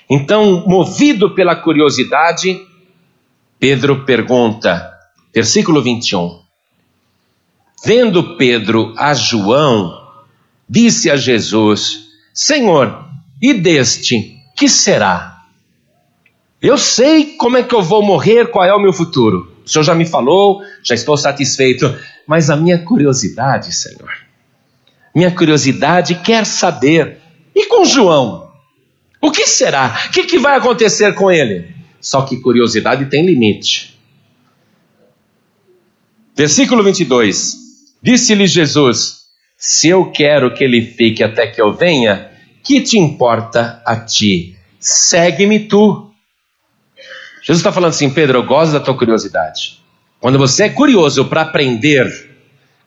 [0.07, 2.61] Então, movido pela curiosidade,
[3.59, 4.93] Pedro pergunta,
[5.33, 6.41] versículo 21.
[7.83, 10.07] Vendo Pedro a João,
[10.69, 13.05] disse a Jesus: Senhor,
[13.41, 15.39] e deste, que será?
[16.61, 19.51] Eu sei como é que eu vou morrer, qual é o meu futuro.
[19.65, 21.97] O Senhor já me falou, já estou satisfeito,
[22.27, 24.11] mas a minha curiosidade, Senhor,
[25.13, 27.17] minha curiosidade quer saber.
[27.55, 28.51] E com João?
[29.21, 30.05] O que será?
[30.07, 31.67] O que, que vai acontecer com ele?
[31.99, 33.97] Só que curiosidade tem limite.
[36.35, 37.55] Versículo 22:
[38.01, 39.19] Disse-lhe Jesus:
[39.61, 42.31] se eu quero que ele fique até que eu venha,
[42.63, 44.57] que te importa a ti?
[44.79, 46.09] Segue-me tu.
[47.41, 49.81] Jesus está falando assim, Pedro, eu gosto da tua curiosidade.
[50.21, 52.07] Quando você é curioso para aprender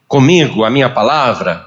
[0.08, 1.62] comigo a minha palavra,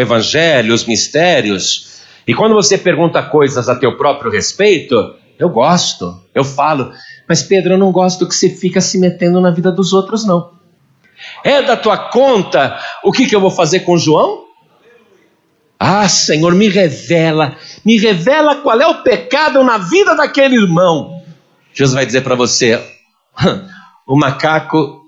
[0.00, 1.88] evangelho, os mistérios,
[2.28, 6.92] e quando você pergunta coisas a teu próprio respeito, eu gosto, eu falo,
[7.26, 10.52] mas Pedro, eu não gosto que você fica se metendo na vida dos outros, não.
[11.42, 14.44] É da tua conta o que, que eu vou fazer com João?
[15.80, 21.22] Ah, Senhor, me revela, me revela qual é o pecado na vida daquele irmão.
[21.72, 22.78] Jesus vai dizer para você:
[24.06, 25.00] o macaco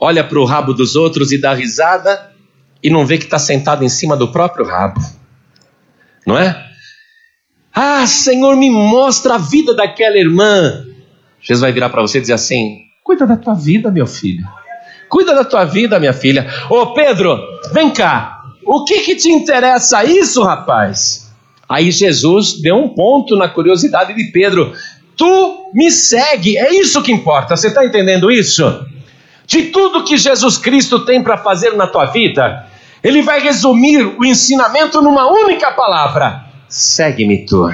[0.00, 2.33] olha para o rabo dos outros e dá risada
[2.84, 5.00] e não vê que está sentado em cima do próprio rabo,
[6.26, 6.62] não é?
[7.74, 10.84] Ah, Senhor, me mostra a vida daquela irmã.
[11.40, 14.46] Jesus vai virar para você e dizer assim: Cuida da tua vida, meu filho.
[15.08, 16.46] Cuida da tua vida, minha filha.
[16.68, 17.38] Ô Pedro,
[17.72, 18.42] vem cá.
[18.64, 21.32] O que que te interessa isso, rapaz?
[21.68, 24.72] Aí Jesus deu um ponto na curiosidade de Pedro.
[25.16, 27.56] Tu me segue, é isso que importa.
[27.56, 28.86] Você está entendendo isso?
[29.46, 32.66] De tudo que Jesus Cristo tem para fazer na tua vida,
[33.04, 37.70] ele vai resumir o ensinamento numa única palavra: segue-me tu.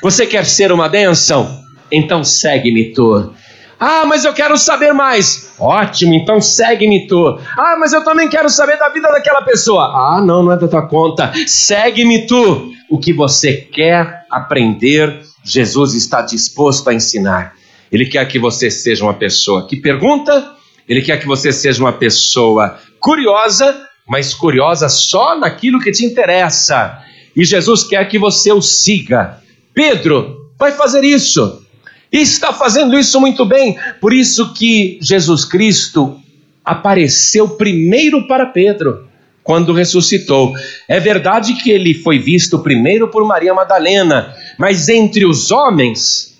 [0.00, 1.64] Você quer ser uma bênção?
[1.90, 3.34] Então segue-me tu.
[3.80, 5.54] Ah, mas eu quero saber mais.
[5.58, 7.38] Ótimo, então segue-me tu.
[7.56, 9.84] Ah, mas eu também quero saber da vida daquela pessoa.
[9.84, 11.32] Ah, não, não é da tua conta.
[11.46, 12.72] Segue-me tu.
[12.90, 17.52] O que você quer aprender, Jesus está disposto a ensinar.
[17.90, 20.52] Ele quer que você seja uma pessoa que pergunta,
[20.88, 27.02] ele quer que você seja uma pessoa curiosa, mas curiosa só naquilo que te interessa.
[27.36, 29.38] E Jesus quer que você o siga.
[29.74, 31.62] Pedro vai fazer isso.
[32.10, 33.78] E está fazendo isso muito bem.
[34.00, 36.18] Por isso que Jesus Cristo
[36.64, 39.06] apareceu primeiro para Pedro
[39.44, 40.54] quando ressuscitou.
[40.86, 46.36] É verdade que ele foi visto primeiro por Maria Madalena, mas entre os homens,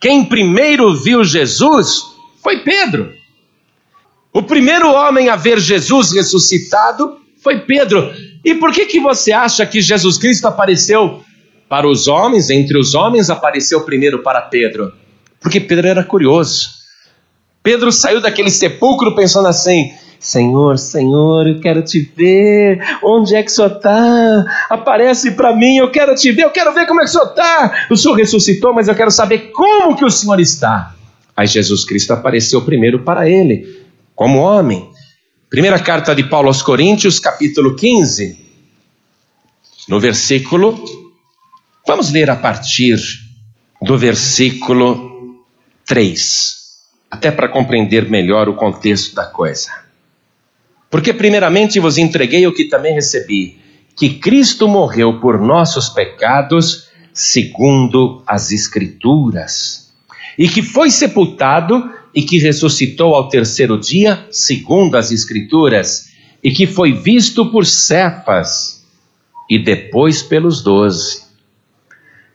[0.00, 2.02] quem primeiro viu Jesus
[2.42, 3.12] foi Pedro.
[4.36, 8.12] O primeiro homem a ver Jesus ressuscitado foi Pedro.
[8.44, 11.22] E por que que você acha que Jesus Cristo apareceu
[11.70, 14.92] para os homens, entre os homens apareceu primeiro para Pedro?
[15.40, 16.68] Porque Pedro era curioso.
[17.62, 22.78] Pedro saiu daquele sepulcro pensando assim: Senhor, Senhor, eu quero te ver.
[23.02, 24.44] Onde é que o Senhor está?
[24.68, 27.30] Aparece para mim, eu quero te ver, eu quero ver como é que o Senhor
[27.30, 27.86] está.
[27.90, 30.94] O Senhor ressuscitou, mas eu quero saber como que o Senhor está.
[31.34, 33.85] Aí Jesus Cristo apareceu primeiro para ele,
[34.16, 34.90] como homem.
[35.48, 38.36] Primeira carta de Paulo aos Coríntios, capítulo 15,
[39.88, 40.82] no versículo.
[41.86, 42.96] Vamos ler a partir
[43.80, 45.44] do versículo
[45.84, 46.56] 3,
[47.10, 49.70] até para compreender melhor o contexto da coisa.
[50.90, 53.60] Porque, primeiramente, vos entreguei o que também recebi:
[53.94, 59.92] que Cristo morreu por nossos pecados, segundo as Escrituras,
[60.38, 66.08] e que foi sepultado e que ressuscitou ao terceiro dia, segundo as Escrituras,
[66.42, 68.86] e que foi visto por Cepas
[69.50, 71.24] e depois pelos doze.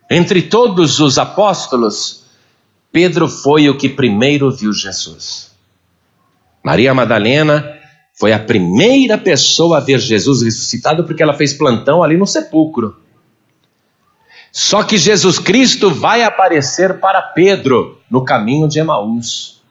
[0.08, 2.22] Entre todos os apóstolos,
[2.92, 5.50] Pedro foi o que primeiro viu Jesus.
[6.62, 7.76] Maria Madalena
[8.14, 12.96] foi a primeira pessoa a ver Jesus ressuscitado porque ela fez plantão ali no sepulcro.
[14.52, 19.61] Só que Jesus Cristo vai aparecer para Pedro no caminho de Emaús.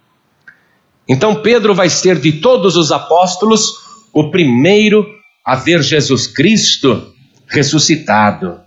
[1.12, 3.82] Então Pedro vai ser de todos os apóstolos
[4.14, 5.06] o primeiro
[5.46, 7.14] a ver Jesus Cristo
[7.48, 8.62] ressuscitado.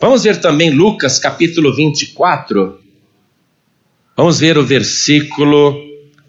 [0.00, 2.80] Vamos ver também Lucas capítulo 24,
[4.16, 5.76] Vamos ver o versículo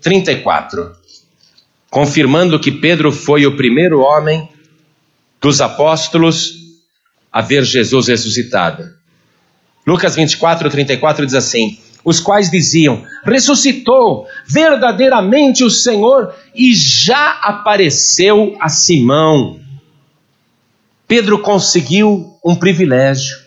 [0.02, 0.92] 34.
[1.90, 4.50] Confirmando que Pedro foi o primeiro homem
[5.40, 6.56] dos apóstolos
[7.32, 8.84] a ver Jesus ressuscitado.
[9.88, 18.56] Lucas 24, 34 diz assim: Os quais diziam: Ressuscitou verdadeiramente o Senhor e já apareceu
[18.62, 19.60] a Simão.
[21.08, 23.44] Pedro conseguiu um privilégio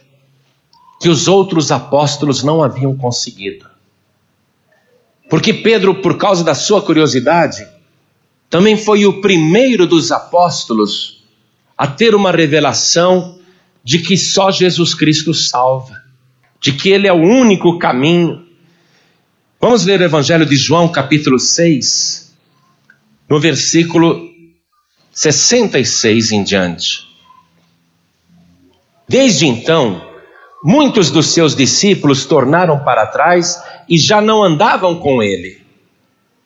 [1.00, 3.66] que os outros apóstolos não haviam conseguido.
[5.30, 7.66] Porque Pedro, por causa da sua curiosidade,
[8.50, 11.22] também foi o primeiro dos apóstolos
[11.76, 13.38] a ter uma revelação
[13.84, 16.02] de que só Jesus Cristo salva,
[16.60, 18.47] de que Ele é o único caminho.
[19.60, 22.32] Vamos ler o Evangelho de João, capítulo 6,
[23.28, 24.30] no versículo
[25.12, 27.08] 66 em diante.
[29.08, 30.00] Desde então,
[30.62, 35.60] muitos dos seus discípulos tornaram para trás e já não andavam com ele.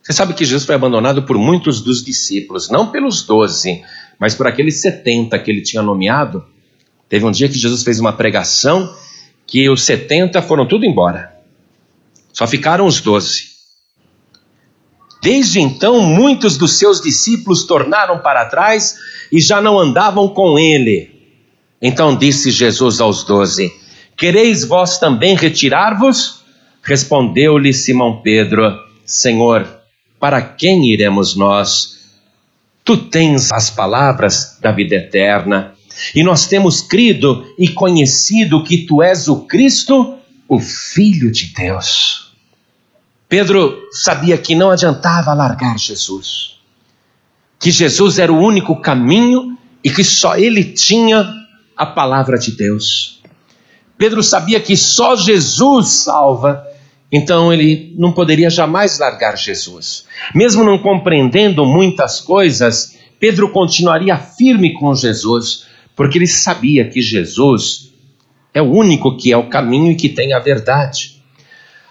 [0.03, 3.85] Você sabe que Jesus foi abandonado por muitos dos discípulos, não pelos doze,
[4.19, 6.47] mas por aqueles setenta que ele tinha nomeado.
[7.11, 8.97] Teve um dia que Jesus fez uma pregação
[9.47, 11.32] que os setenta foram tudo embora,
[12.33, 13.53] só ficaram os doze.
[15.23, 18.97] Desde então, muitos dos seus discípulos tornaram para trás
[19.31, 21.13] e já não andavam com ele.
[21.81, 23.73] Então disse Jesus aos doze:
[24.17, 26.43] Quereis vós também retirar-vos?
[26.83, 29.67] Respondeu-lhe Simão Pedro: Senhor,
[30.19, 32.01] para quem iremos nós?
[32.85, 35.75] Tu tens as palavras da vida eterna,
[36.15, 40.17] e nós temos crido e conhecido que tu és o Cristo,
[40.49, 42.22] o Filho de Deus.
[43.33, 46.59] Pedro sabia que não adiantava largar Jesus,
[47.59, 51.33] que Jesus era o único caminho e que só ele tinha
[51.75, 53.23] a palavra de Deus.
[53.97, 56.63] Pedro sabia que só Jesus salva,
[57.11, 60.05] então ele não poderia jamais largar Jesus.
[60.35, 65.65] Mesmo não compreendendo muitas coisas, Pedro continuaria firme com Jesus,
[65.97, 67.95] porque ele sabia que Jesus
[68.53, 71.23] é o único que é o caminho e que tem a verdade.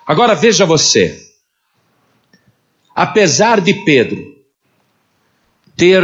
[0.05, 1.30] Agora veja você,
[3.01, 4.23] apesar de Pedro
[5.75, 6.03] ter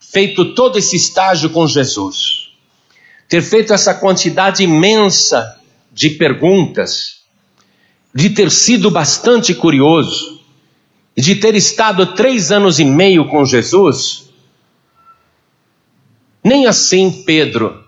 [0.00, 2.50] feito todo esse estágio com Jesus,
[3.28, 5.60] ter feito essa quantidade imensa
[5.92, 7.20] de perguntas,
[8.12, 10.40] de ter sido bastante curioso,
[11.16, 14.28] de ter estado três anos e meio com Jesus,
[16.42, 17.84] nem assim Pedro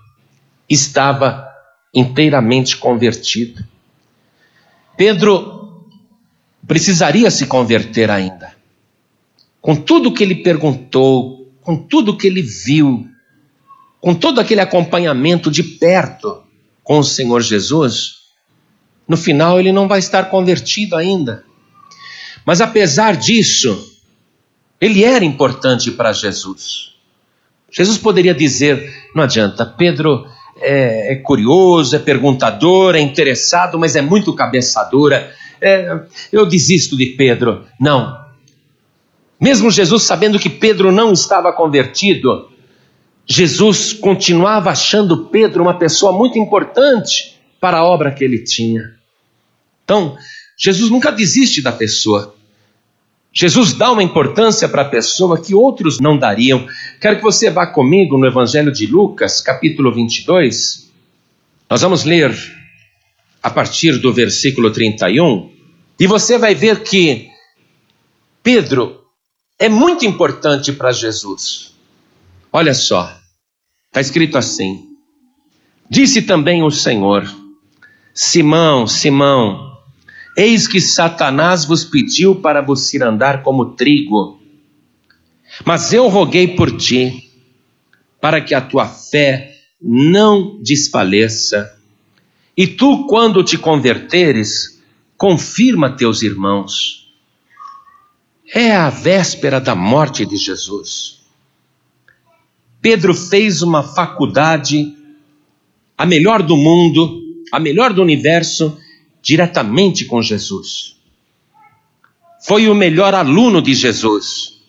[0.70, 1.48] estava
[1.92, 3.64] inteiramente convertido.
[4.96, 5.61] Pedro
[6.66, 8.52] precisaria se converter ainda.
[9.60, 13.06] Com tudo que ele perguntou, com tudo que ele viu,
[14.00, 16.42] com todo aquele acompanhamento de perto
[16.82, 18.22] com o Senhor Jesus,
[19.06, 21.44] no final ele não vai estar convertido ainda.
[22.44, 23.92] Mas apesar disso,
[24.80, 26.92] ele era importante para Jesus.
[27.70, 34.02] Jesus poderia dizer: não adianta, Pedro é, é, curioso, é perguntador, é interessado, mas é
[34.02, 35.32] muito cabeçadora.
[35.62, 36.00] É,
[36.32, 37.64] eu desisto de Pedro.
[37.80, 38.20] Não.
[39.40, 42.50] Mesmo Jesus sabendo que Pedro não estava convertido,
[43.26, 48.94] Jesus continuava achando Pedro uma pessoa muito importante para a obra que ele tinha.
[49.84, 50.16] Então,
[50.56, 52.34] Jesus nunca desiste da pessoa.
[53.32, 56.66] Jesus dá uma importância para a pessoa que outros não dariam.
[57.00, 60.90] Quero que você vá comigo no Evangelho de Lucas, capítulo 22.
[61.70, 62.36] Nós vamos ler
[63.42, 65.50] a partir do versículo 31,
[65.98, 67.30] e você vai ver que
[68.42, 69.02] Pedro
[69.58, 71.72] é muito importante para Jesus.
[72.52, 73.16] Olha só,
[73.86, 74.88] está escrito assim:
[75.88, 77.24] Disse também o Senhor,
[78.14, 79.78] Simão, Simão,
[80.36, 84.40] eis que Satanás vos pediu para vos ir andar como trigo,
[85.64, 87.30] mas eu roguei por ti,
[88.20, 91.78] para que a tua fé não desfaleça,
[92.56, 94.71] e tu, quando te converteres,
[95.22, 97.06] confirma teus irmãos.
[98.52, 101.20] É a véspera da morte de Jesus.
[102.80, 104.92] Pedro fez uma faculdade,
[105.96, 108.76] a melhor do mundo, a melhor do universo,
[109.22, 110.96] diretamente com Jesus.
[112.44, 114.60] Foi o melhor aluno de Jesus,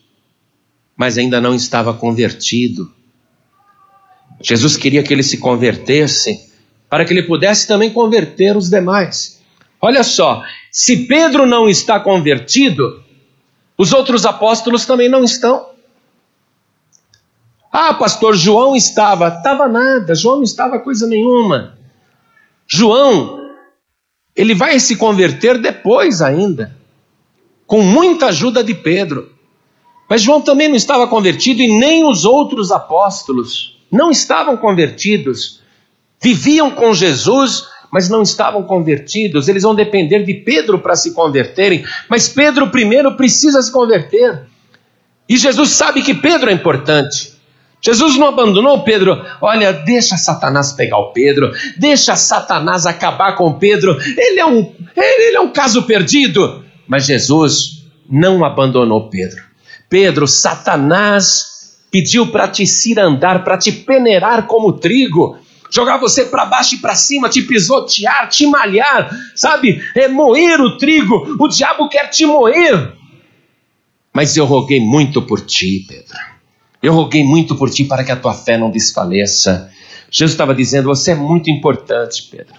[0.96, 2.94] mas ainda não estava convertido.
[4.40, 6.48] Jesus queria que ele se convertesse
[6.88, 9.42] para que ele pudesse também converter os demais.
[9.86, 13.04] Olha só, se Pedro não está convertido,
[13.78, 15.72] os outros apóstolos também não estão.
[17.70, 19.28] Ah, pastor, João estava.
[19.28, 21.78] Estava nada, João não estava coisa nenhuma.
[22.66, 23.52] João,
[24.34, 26.74] ele vai se converter depois ainda,
[27.68, 29.34] com muita ajuda de Pedro.
[30.10, 35.62] Mas João também não estava convertido e nem os outros apóstolos não estavam convertidos.
[36.22, 39.48] Viviam com Jesus, mas não estavam convertidos.
[39.48, 41.86] Eles vão depender de Pedro para se converterem.
[42.10, 44.48] Mas Pedro primeiro precisa se converter.
[45.30, 47.34] E Jesus sabe que Pedro é importante.
[47.80, 49.24] Jesus não abandonou Pedro.
[49.40, 53.96] Olha, deixa Satanás pegar o Pedro, deixa Satanás acabar com Pedro.
[54.18, 56.66] Ele é um, ele é um caso perdido.
[56.88, 59.44] Mas Jesus não abandonou Pedro.
[59.88, 65.38] Pedro, Satanás pediu para te cirandar, para te peneirar como trigo,
[65.74, 69.82] jogar você para baixo e para cima, te pisotear, te malhar, sabe?
[69.96, 71.36] É moer o trigo.
[71.40, 72.94] O diabo quer te moer.
[74.14, 76.16] Mas eu roguei muito por ti, Pedro.
[76.82, 79.72] Eu roguei muito por ti para que a tua fé não desfaleça.
[80.12, 82.54] Jesus estava dizendo: Você é muito importante, Pedro.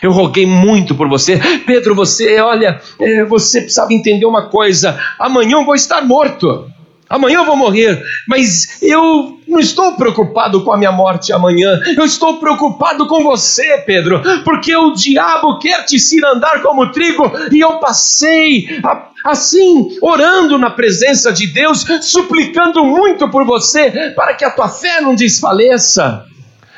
[0.00, 1.38] Eu roguei muito por você.
[1.66, 6.70] Pedro, você, olha, é, você precisava entender uma coisa: amanhã eu vou estar morto.
[7.08, 11.78] Amanhã eu vou morrer, mas eu não estou preocupado com a minha morte amanhã.
[11.96, 17.60] Eu estou preocupado com você, Pedro, porque o diabo quer te cirandar como trigo e
[17.60, 18.80] eu passei
[19.24, 25.00] assim, orando na presença de Deus, suplicando muito por você para que a tua fé
[25.00, 26.26] não desfaleça.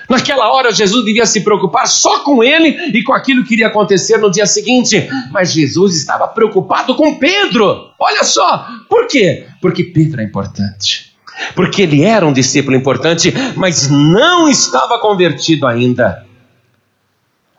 [0.08, 4.18] Naquela hora, Jesus devia se preocupar só com ele e com aquilo que iria acontecer
[4.18, 5.08] no dia seguinte.
[5.32, 7.90] Mas Jesus estava preocupado com Pedro.
[7.98, 9.46] Olha só, por quê?
[9.60, 11.15] Porque Pedro é importante.
[11.54, 16.24] Porque ele era um discípulo importante, mas não estava convertido ainda.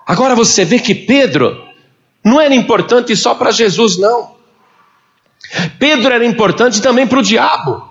[0.05, 1.61] Agora você vê que Pedro
[2.23, 4.35] não era importante só para Jesus, não.
[5.79, 7.87] Pedro era importante também para o diabo,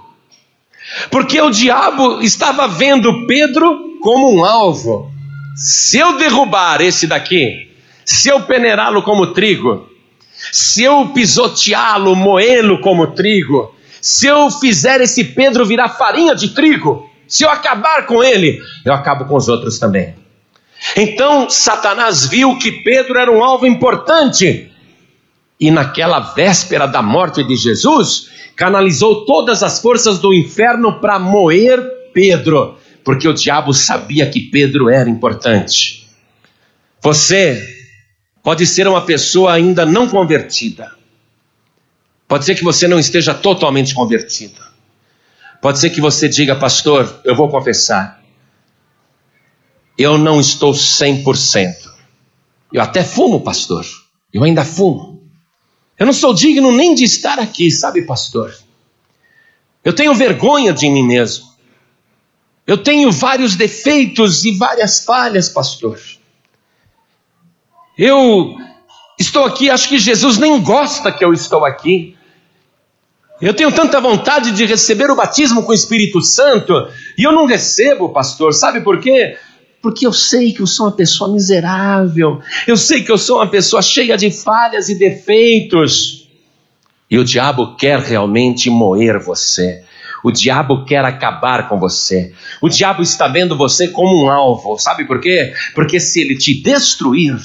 [1.11, 5.11] porque o diabo estava vendo Pedro como um alvo.
[5.57, 7.70] Se eu derrubar esse daqui,
[8.05, 9.89] se eu peneirá-lo como trigo,
[10.53, 13.74] se eu pisoteá-lo, moê-lo como trigo,
[14.07, 18.93] se eu fizer esse Pedro virar farinha de trigo, se eu acabar com ele, eu
[18.93, 20.15] acabo com os outros também.
[20.97, 24.71] Então Satanás viu que Pedro era um alvo importante,
[25.59, 31.81] e naquela véspera da morte de Jesus, canalizou todas as forças do inferno para moer
[32.13, 36.07] Pedro, porque o diabo sabia que Pedro era importante.
[37.01, 37.77] Você
[38.47, 40.93] Pode ser uma pessoa ainda não convertida.
[42.29, 44.61] Pode ser que você não esteja totalmente convertido.
[45.61, 48.22] Pode ser que você diga, pastor, eu vou confessar.
[49.97, 51.74] Eu não estou 100%.
[52.72, 53.87] Eu até fumo, pastor.
[54.33, 55.22] Eu ainda fumo.
[55.99, 58.55] Eu não sou digno nem de estar aqui, sabe, pastor?
[59.83, 61.47] Eu tenho vergonha de mim mesmo.
[62.66, 66.01] Eu tenho vários defeitos e várias falhas, pastor.
[67.97, 68.57] Eu
[69.18, 72.16] estou aqui, acho que Jesus nem gosta que eu estou aqui.
[73.41, 77.45] Eu tenho tanta vontade de receber o batismo com o Espírito Santo e eu não
[77.45, 78.55] recebo, pastor.
[78.55, 79.37] Sabe por quê?
[79.82, 82.41] Porque eu sei que eu sou uma pessoa miserável.
[82.66, 86.28] Eu sei que eu sou uma pessoa cheia de falhas e defeitos.
[87.11, 89.84] E o diabo quer realmente moer você.
[90.24, 92.32] O diabo quer acabar com você.
[92.61, 94.78] O diabo está vendo você como um alvo.
[94.78, 95.53] Sabe por quê?
[95.74, 97.37] Porque se ele te destruir,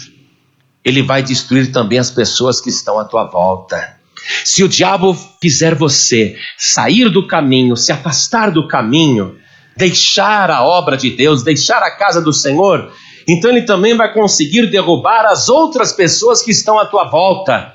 [0.84, 4.01] ele vai destruir também as pessoas que estão à tua volta.
[4.44, 9.38] Se o diabo fizer você sair do caminho, se afastar do caminho,
[9.76, 12.92] deixar a obra de Deus, deixar a casa do Senhor,
[13.28, 17.74] então ele também vai conseguir derrubar as outras pessoas que estão à tua volta.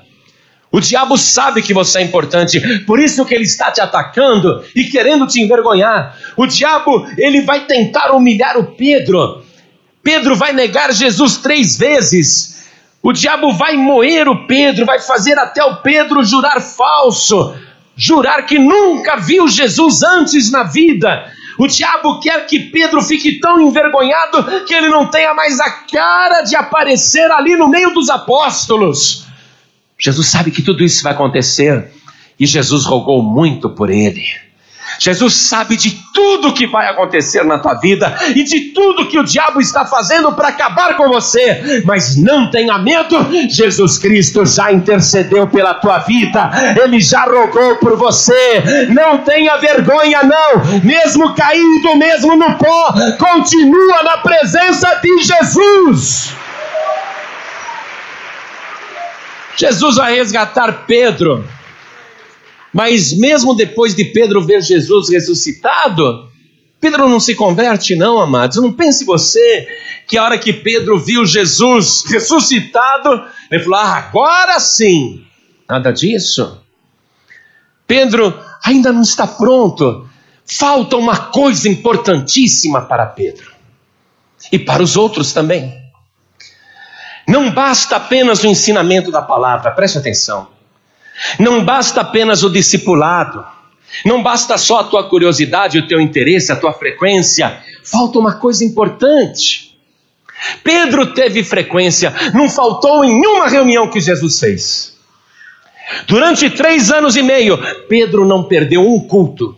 [0.71, 4.83] O diabo sabe que você é importante, por isso que ele está te atacando e
[4.85, 6.17] querendo te envergonhar.
[6.35, 9.43] O diabo, ele vai tentar humilhar o Pedro.
[10.03, 12.46] Pedro vai negar Jesus três vezes.
[13.01, 17.55] O diabo vai moer o Pedro, vai fazer até o Pedro jurar falso,
[17.95, 21.31] jurar que nunca viu Jesus antes na vida.
[21.57, 26.43] O diabo quer que Pedro fique tão envergonhado que ele não tenha mais a cara
[26.43, 29.25] de aparecer ali no meio dos apóstolos.
[29.97, 31.91] Jesus sabe que tudo isso vai acontecer
[32.39, 34.46] e Jesus rogou muito por ele.
[34.99, 39.23] Jesus sabe de tudo que vai acontecer na tua vida e de tudo que o
[39.23, 43.15] diabo está fazendo para acabar com você, mas não tenha medo,
[43.49, 46.49] Jesus Cristo já intercedeu pela tua vida,
[46.83, 48.87] ele já rogou por você.
[48.89, 56.35] Não tenha vergonha, não, mesmo caído, mesmo no pó, continua na presença de Jesus.
[59.55, 61.43] Jesus vai resgatar Pedro
[62.77, 66.29] mas mesmo depois de Pedro ver Jesus ressuscitado,
[66.79, 68.57] Pedro não se converte, não, amados.
[68.57, 69.67] Não pense você
[70.05, 75.25] que a hora que Pedro viu Jesus ressuscitado, ele falou: ah, agora sim.
[75.67, 76.61] Nada disso.
[77.87, 80.07] Pedro ainda não está pronto.
[80.45, 83.53] Falta uma coisa importantíssima para Pedro
[84.51, 85.75] e para os outros também.
[87.27, 90.55] Não basta apenas o ensinamento da palavra, preste atenção.
[91.39, 93.45] Não basta apenas o discipulado,
[94.05, 98.63] não basta só a tua curiosidade, o teu interesse, a tua frequência, falta uma coisa
[98.63, 99.77] importante.
[100.63, 104.97] Pedro teve frequência, não faltou em nenhuma reunião que Jesus fez.
[106.05, 107.57] Durante três anos e meio,
[107.87, 109.57] Pedro não perdeu um culto,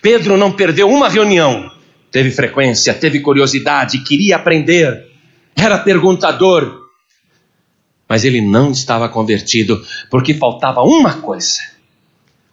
[0.00, 1.70] Pedro não perdeu uma reunião.
[2.10, 5.06] Teve frequência, teve curiosidade, queria aprender,
[5.54, 6.87] era perguntador,
[8.08, 11.58] mas ele não estava convertido, porque faltava uma coisa.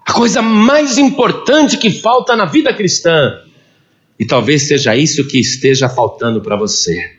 [0.05, 3.39] A coisa mais importante que falta na vida cristã.
[4.19, 7.15] E talvez seja isso que esteja faltando para você.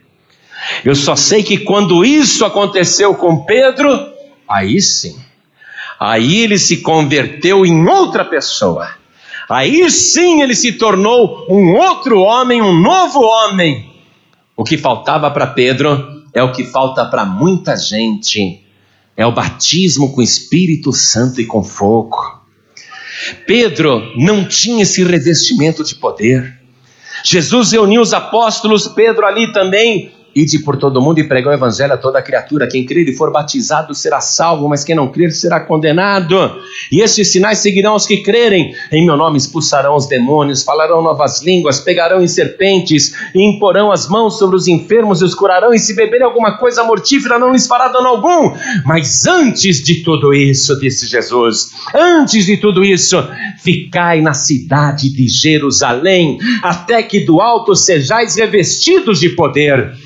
[0.85, 3.89] Eu só sei que quando isso aconteceu com Pedro,
[4.49, 5.17] aí sim,
[5.99, 8.89] aí ele se converteu em outra pessoa.
[9.49, 13.93] Aí sim ele se tornou um outro homem, um novo homem.
[14.57, 18.63] O que faltava para Pedro é o que falta para muita gente.
[19.17, 22.19] É o batismo com Espírito Santo e com fogo.
[23.47, 26.61] Pedro não tinha esse revestimento de poder.
[27.25, 31.95] Jesus reuniu os apóstolos, Pedro ali também Ide por todo mundo e pregar o evangelho
[31.95, 32.69] a toda criatura.
[32.69, 36.61] Quem crer e for batizado será salvo, mas quem não crer será condenado.
[36.93, 38.75] E estes sinais seguirão os que crerem.
[38.93, 44.07] Em meu nome expulsarão os demônios, falarão novas línguas, pegarão em serpentes e imporão as
[44.11, 45.73] mãos sobre os enfermos e os curarão.
[45.73, 48.55] E se beberem alguma coisa mortífera, não lhes fará dano algum.
[48.85, 53.27] Mas antes de tudo isso, disse Jesus, antes de tudo isso,
[53.57, 60.05] ficai na cidade de Jerusalém, até que do alto sejais revestidos de poder.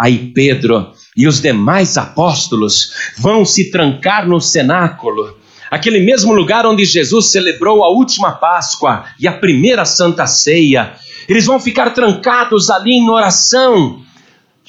[0.00, 5.36] Aí Pedro e os demais apóstolos vão se trancar no cenáculo,
[5.70, 10.94] aquele mesmo lugar onde Jesus celebrou a última Páscoa e a primeira Santa Ceia.
[11.28, 14.00] Eles vão ficar trancados ali em oração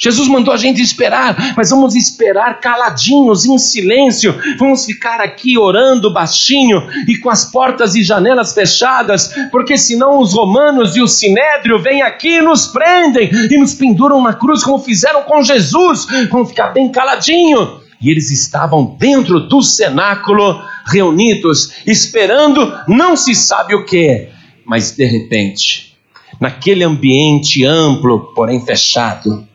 [0.03, 4.35] Jesus mandou a gente esperar, mas vamos esperar caladinhos, em silêncio.
[4.57, 10.33] Vamos ficar aqui orando baixinho e com as portas e janelas fechadas, porque senão os
[10.33, 14.79] romanos e o sinédrio vêm aqui e nos prendem e nos penduram na cruz, como
[14.79, 16.07] fizeram com Jesus.
[16.31, 17.79] Vamos ficar bem caladinho.
[18.01, 24.29] E eles estavam dentro do cenáculo, reunidos, esperando, não se sabe o que,
[24.65, 25.95] mas de repente,
[26.39, 29.47] naquele ambiente amplo, porém fechado,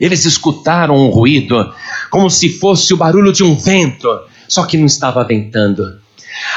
[0.00, 1.72] eles escutaram um ruído,
[2.10, 4.08] como se fosse o barulho de um vento,
[4.46, 6.00] só que não estava ventando.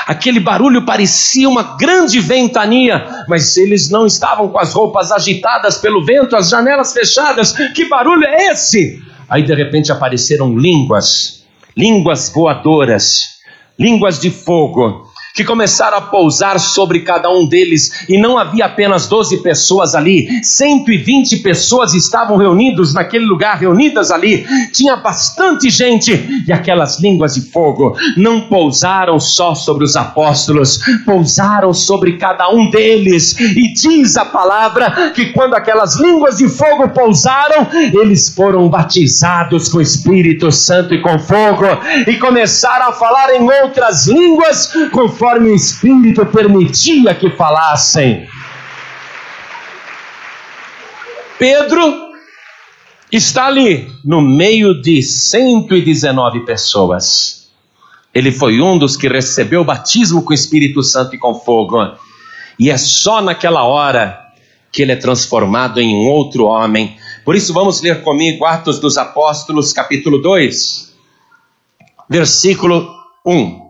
[0.06, 6.06] Aquele barulho parecia uma grande ventania, mas eles não estavam com as roupas agitadas pelo
[6.06, 7.54] vento, as janelas fechadas.
[7.74, 9.02] Que barulho é esse?
[9.28, 13.40] Aí de repente apareceram línguas, línguas voadoras,
[13.80, 19.08] línguas de fogo que começaram a pousar sobre cada um deles, e não havia apenas
[19.08, 26.52] 12 pessoas ali, 120 pessoas estavam reunidos naquele lugar, reunidas ali, tinha bastante gente, e
[26.52, 33.40] aquelas línguas de fogo não pousaram só sobre os apóstolos, pousaram sobre cada um deles,
[33.40, 39.78] e diz a palavra que quando aquelas línguas de fogo pousaram, eles foram batizados com
[39.78, 41.66] o Espírito Santo e com fogo,
[42.08, 48.28] e começaram a falar em outras línguas, com conforme o Espírito permitia que falassem.
[51.38, 52.10] Pedro
[53.12, 57.52] está ali no meio de 119 pessoas.
[58.12, 61.78] Ele foi um dos que recebeu o batismo com o Espírito Santo e com fogo.
[62.58, 64.20] E é só naquela hora
[64.72, 66.98] que ele é transformado em um outro homem.
[67.24, 70.96] Por isso, vamos ler comigo Atos dos Apóstolos, capítulo 2,
[72.10, 72.90] versículo
[73.24, 73.61] 1.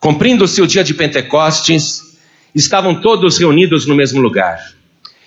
[0.00, 2.18] Cumprindo-se o dia de Pentecostes,
[2.54, 4.58] estavam todos reunidos no mesmo lugar.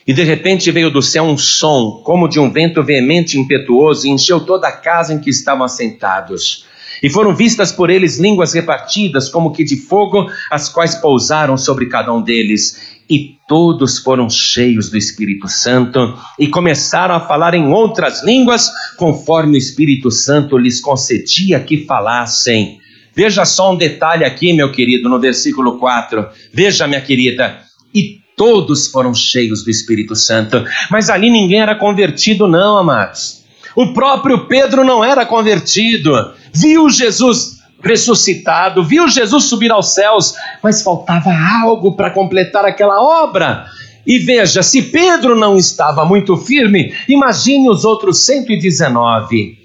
[0.08, 4.08] E de repente veio do céu um som, como de um vento veemente e impetuoso,
[4.08, 6.66] e encheu toda a casa em que estavam assentados.
[7.04, 11.86] E foram vistas por eles línguas repartidas, como que de fogo, as quais pousaram sobre
[11.86, 12.98] cada um deles.
[13.08, 19.54] E todos foram cheios do Espírito Santo e começaram a falar em outras línguas, conforme
[19.54, 22.79] o Espírito Santo lhes concedia que falassem.
[23.20, 26.26] Veja só um detalhe aqui, meu querido, no versículo 4.
[26.54, 27.60] Veja, minha querida.
[27.94, 30.64] E todos foram cheios do Espírito Santo.
[30.90, 33.44] Mas ali ninguém era convertido, não, amados.
[33.76, 36.32] O próprio Pedro não era convertido.
[36.54, 41.30] Viu Jesus ressuscitado, viu Jesus subir aos céus, mas faltava
[41.62, 43.66] algo para completar aquela obra.
[44.08, 49.59] E veja, se Pedro não estava muito firme, imagine os outros 119.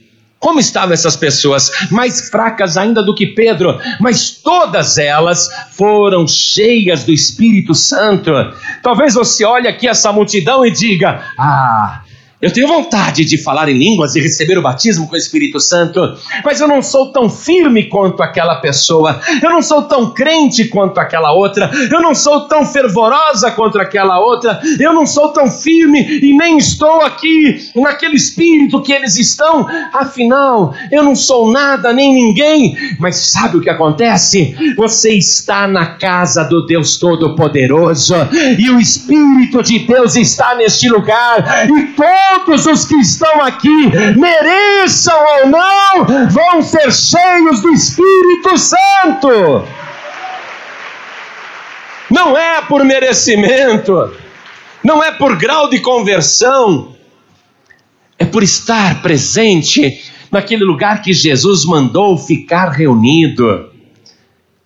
[0.44, 1.70] Como estavam essas pessoas?
[1.90, 8.30] Mais fracas ainda do que Pedro, mas todas elas foram cheias do Espírito Santo.
[8.82, 12.02] Talvez você olhe aqui essa multidão e diga: Ah,
[12.44, 15.98] eu tenho vontade de falar em línguas e receber o batismo com o Espírito Santo,
[16.44, 21.00] mas eu não sou tão firme quanto aquela pessoa, eu não sou tão crente quanto
[21.00, 26.18] aquela outra, eu não sou tão fervorosa quanto aquela outra, eu não sou tão firme
[26.22, 32.12] e nem estou aqui naquele espírito que eles estão, afinal, eu não sou nada nem
[32.12, 34.54] ninguém, mas sabe o que acontece?
[34.76, 38.14] Você está na casa do Deus Todo-Poderoso
[38.58, 43.90] e o Espírito de Deus está neste lugar e todo todos os que estão aqui,
[44.16, 49.64] mereçam ou não, vão ser cheios do Espírito Santo.
[52.10, 54.12] Não é por merecimento,
[54.82, 56.94] não é por grau de conversão,
[58.18, 63.70] é por estar presente naquele lugar que Jesus mandou ficar reunido.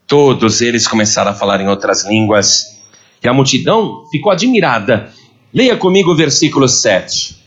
[0.06, 2.78] Todos eles começaram a falar em outras línguas
[3.22, 5.12] e a multidão ficou admirada.
[5.52, 7.38] Leia comigo o versículo 7.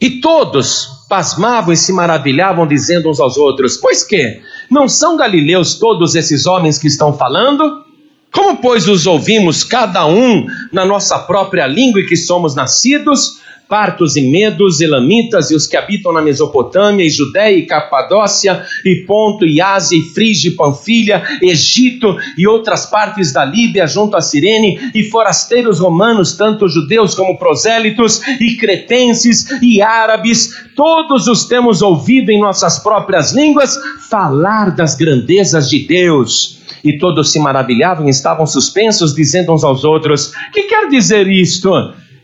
[0.00, 4.40] E todos pasmavam e se maravilhavam, dizendo uns aos outros: Pois que?
[4.70, 7.84] Não são galileus todos esses homens que estão falando?
[8.30, 13.40] Como, pois, os ouvimos cada um na nossa própria língua e que somos nascidos?
[13.68, 19.04] Partos e medos, elamitas e os que habitam na Mesopotâmia e Judéia e Capadócia e
[19.06, 24.20] Ponto e Ásia e Frígia e Panfilha, Egito e outras partes da Líbia junto a
[24.20, 31.82] Cirene e forasteiros romanos, tanto judeus como prosélitos e cretenses e árabes, todos os temos
[31.82, 36.58] ouvido em nossas próprias línguas falar das grandezas de Deus.
[36.82, 41.70] E todos se maravilhavam e estavam suspensos, dizendo uns aos outros: Que quer dizer isto?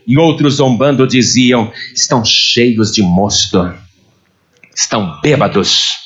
[0.07, 3.73] E outros zombando diziam: Estão cheios de mosto,
[4.75, 6.05] estão bêbados.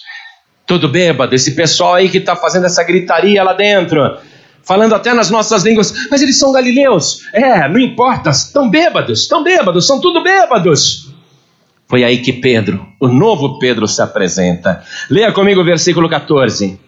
[0.66, 4.18] Tudo bêbado, esse pessoal aí que está fazendo essa gritaria lá dentro,
[4.64, 7.22] falando até nas nossas línguas, mas eles são galileus.
[7.34, 11.10] É, não importa, estão bêbados, estão bêbados, são tudo bêbados.
[11.88, 14.84] Foi aí que Pedro, o novo Pedro, se apresenta.
[15.10, 16.80] Leia comigo o versículo 14.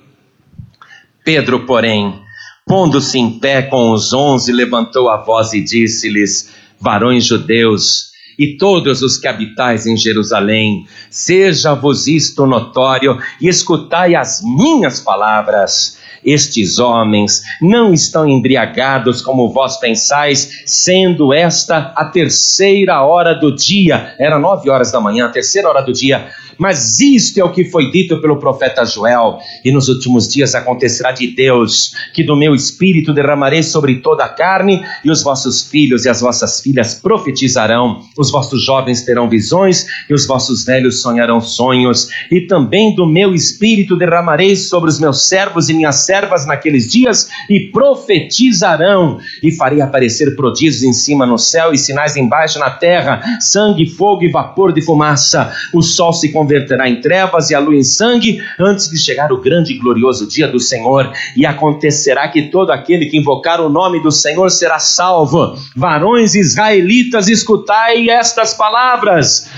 [1.26, 2.22] Pedro, porém,
[2.68, 6.52] pondo-se em pé com os onze, levantou a voz e disse-lhes:
[6.82, 14.42] varões judeus, e todos os que habitais em Jerusalém, seja-vos isto notório, e escutai as
[14.44, 16.00] minhas palavras.
[16.24, 24.16] Estes homens não estão embriagados como vós pensais, sendo esta a terceira hora do dia.
[24.20, 26.30] Era nove horas da manhã, a terceira hora do dia.
[26.62, 31.12] Mas isto é o que foi dito pelo profeta Joel: e nos últimos dias acontecerá
[31.12, 36.06] de Deus, que do meu espírito derramarei sobre toda a carne, e os vossos filhos
[36.06, 41.42] e as vossas filhas profetizarão, os vossos jovens terão visões, e os vossos velhos sonharão
[41.42, 46.92] sonhos, e também do meu espírito derramarei sobre os meus servos e minhas servas naqueles
[46.92, 52.70] dias, e profetizarão, e farei aparecer prodígios em cima no céu e sinais embaixo na
[52.70, 55.52] terra, sangue, fogo e vapor de fumaça.
[55.74, 59.32] O sol se converterá converterá em trevas e a lua em sangue, antes de chegar
[59.32, 61.12] o grande e glorioso dia do Senhor.
[61.36, 65.56] E acontecerá que todo aquele que invocar o nome do Senhor será salvo.
[65.76, 69.50] Varões israelitas, escutai estas palavras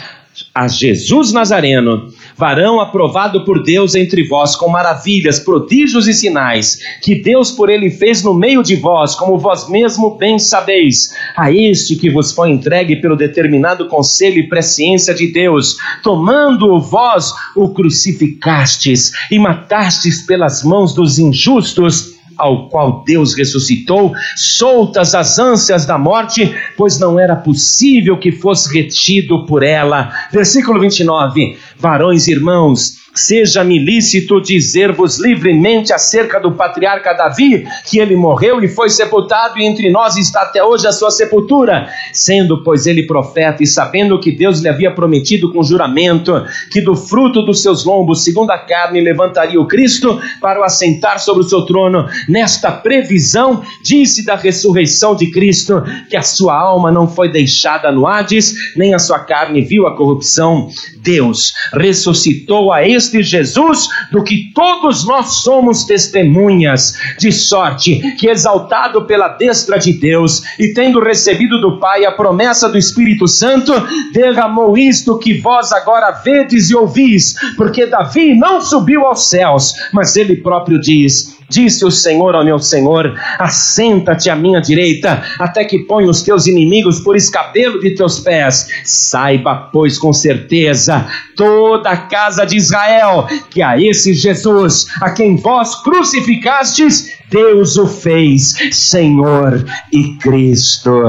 [0.53, 7.15] a Jesus Nazareno, varão aprovado por Deus entre vós, com maravilhas, prodígios e sinais, que
[7.15, 11.13] Deus por ele fez no meio de vós, como vós mesmo bem sabeis.
[11.35, 17.31] A este que vos foi entregue pelo determinado conselho e presciência de Deus, tomando-o vós,
[17.55, 25.85] o crucificastes e matastes pelas mãos dos injustos ao qual Deus ressuscitou, soltas as ânsias
[25.85, 30.11] da morte, pois não era possível que fosse retido por ela.
[30.31, 31.57] Versículo 29.
[31.77, 38.89] Varões irmãos, Seja-me lícito dizer-vos livremente acerca do patriarca Davi, que ele morreu e foi
[38.89, 41.87] sepultado, e entre nós está até hoje a sua sepultura.
[42.11, 46.95] Sendo, pois, ele profeta, e sabendo que Deus lhe havia prometido com juramento, que do
[46.95, 51.47] fruto dos seus lombos, segundo a carne, levantaria o Cristo para o assentar sobre o
[51.49, 57.29] seu trono, nesta previsão, disse da ressurreição de Cristo, que a sua alma não foi
[57.29, 60.69] deixada no Hades, nem a sua carne viu a corrupção.
[60.97, 68.27] Deus ressuscitou a esse este Jesus, do que todos nós somos testemunhas, de sorte que,
[68.27, 73.73] exaltado pela destra de Deus e tendo recebido do Pai a promessa do Espírito Santo,
[74.13, 80.15] derramou isto que vós agora vedes e ouvis, porque Davi não subiu aos céus, mas
[80.15, 85.85] ele próprio diz: Disse o Senhor ao meu Senhor: Assenta-te à minha direita, até que
[85.85, 88.67] ponha os teus inimigos por escabelo de teus pés.
[88.83, 95.35] Saiba, pois, com certeza, toda a casa de Israel, que a esse Jesus, a quem
[95.35, 101.03] vós crucificastes, Deus o fez Senhor e Cristo.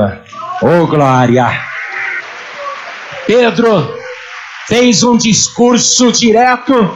[0.61, 1.49] Oh, glória!
[3.27, 3.95] Pedro
[4.69, 6.95] fez um discurso direto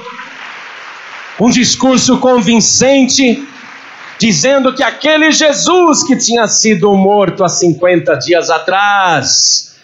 [1.40, 3.46] um discurso convincente,
[4.18, 9.76] dizendo que aquele Jesus que tinha sido morto há 50 dias atrás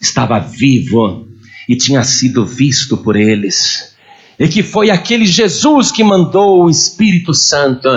[0.00, 1.28] estava vivo
[1.68, 3.94] e tinha sido visto por eles,
[4.38, 7.88] e que foi aquele Jesus que mandou o Espírito Santo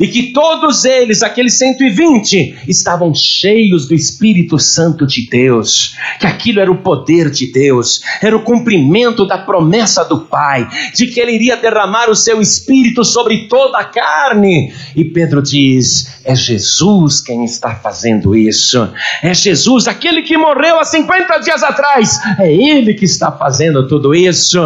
[0.00, 6.58] e que todos eles, aqueles 120, estavam cheios do Espírito Santo de Deus, que aquilo
[6.58, 11.32] era o poder de Deus, era o cumprimento da promessa do Pai, de que ele
[11.32, 14.72] iria derramar o seu Espírito sobre toda a carne.
[14.96, 18.88] E Pedro diz: é Jesus quem está fazendo isso,
[19.22, 24.14] é Jesus, aquele que morreu há 50 dias atrás, é ele que está fazendo tudo
[24.14, 24.58] isso.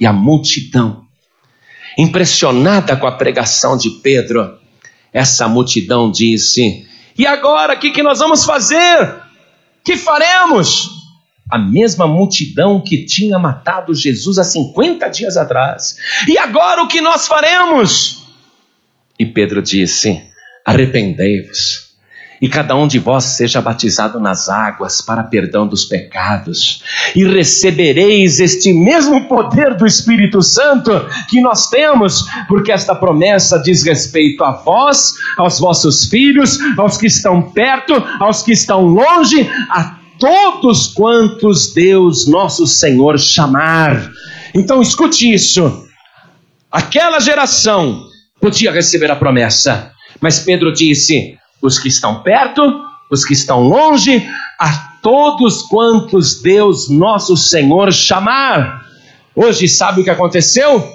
[0.00, 1.03] E a multidão
[1.96, 4.58] Impressionada com a pregação de Pedro,
[5.12, 6.86] essa multidão disse:
[7.16, 9.22] E agora, o que, que nós vamos fazer?
[9.84, 10.88] Que faremos?
[11.50, 15.96] A mesma multidão que tinha matado Jesus há 50 dias atrás.
[16.26, 18.24] E agora o que nós faremos?
[19.18, 20.22] E Pedro disse:
[20.64, 21.83] Arrependei-vos
[22.40, 26.82] e cada um de vós seja batizado nas águas para perdão dos pecados,
[27.14, 30.90] e recebereis este mesmo poder do Espírito Santo
[31.28, 37.06] que nós temos, porque esta promessa diz respeito a vós, aos vossos filhos, aos que
[37.06, 44.10] estão perto, aos que estão longe, a todos quantos Deus nosso Senhor chamar.
[44.54, 45.86] Então escute isso.
[46.70, 48.06] Aquela geração
[48.40, 52.62] podia receber a promessa, mas Pedro disse: os que estão perto,
[53.10, 54.28] os que estão longe,
[54.60, 54.70] a
[55.02, 58.84] todos quantos Deus nosso Senhor chamar.
[59.34, 60.92] Hoje, sabe o que aconteceu?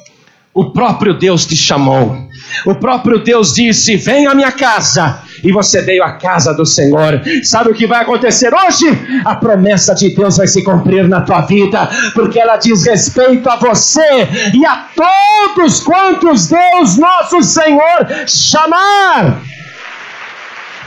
[0.53, 2.17] O próprio Deus te chamou.
[2.65, 5.21] O próprio Deus disse: Vem à minha casa.
[5.43, 7.21] E você veio à casa do Senhor.
[7.43, 8.87] Sabe o que vai acontecer hoje?
[9.23, 13.55] A promessa de Deus vai se cumprir na tua vida, porque ela diz respeito a
[13.55, 19.41] você e a todos quantos Deus, nosso Senhor, chamar.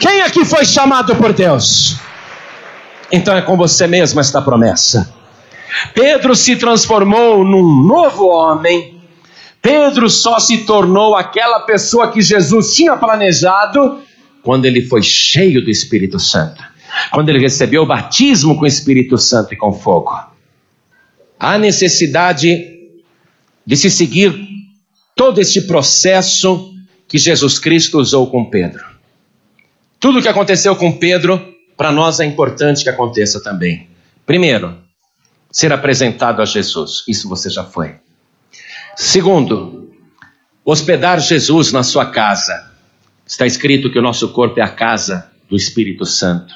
[0.03, 1.97] Quem aqui foi chamado por Deus?
[3.13, 5.15] Então é com você mesmo esta promessa.
[5.95, 9.01] Pedro se transformou num novo homem.
[9.63, 14.03] Pedro só se tornou aquela pessoa que Jesus tinha planejado
[14.43, 16.61] quando ele foi cheio do Espírito Santo.
[17.13, 20.11] Quando ele recebeu o batismo com o Espírito Santo e com fogo.
[21.39, 22.91] Há necessidade
[23.65, 24.35] de se seguir
[25.15, 26.75] todo este processo
[27.07, 28.92] que Jesus Cristo usou com Pedro.
[30.03, 33.89] Tudo o que aconteceu com Pedro, para nós é importante que aconteça também.
[34.27, 34.77] Primeiro,
[35.49, 37.05] ser apresentado a Jesus.
[37.07, 37.95] Isso você já foi.
[38.97, 39.93] Segundo,
[40.65, 42.73] hospedar Jesus na sua casa.
[43.25, 46.53] Está escrito que o nosso corpo é a casa do Espírito Santo.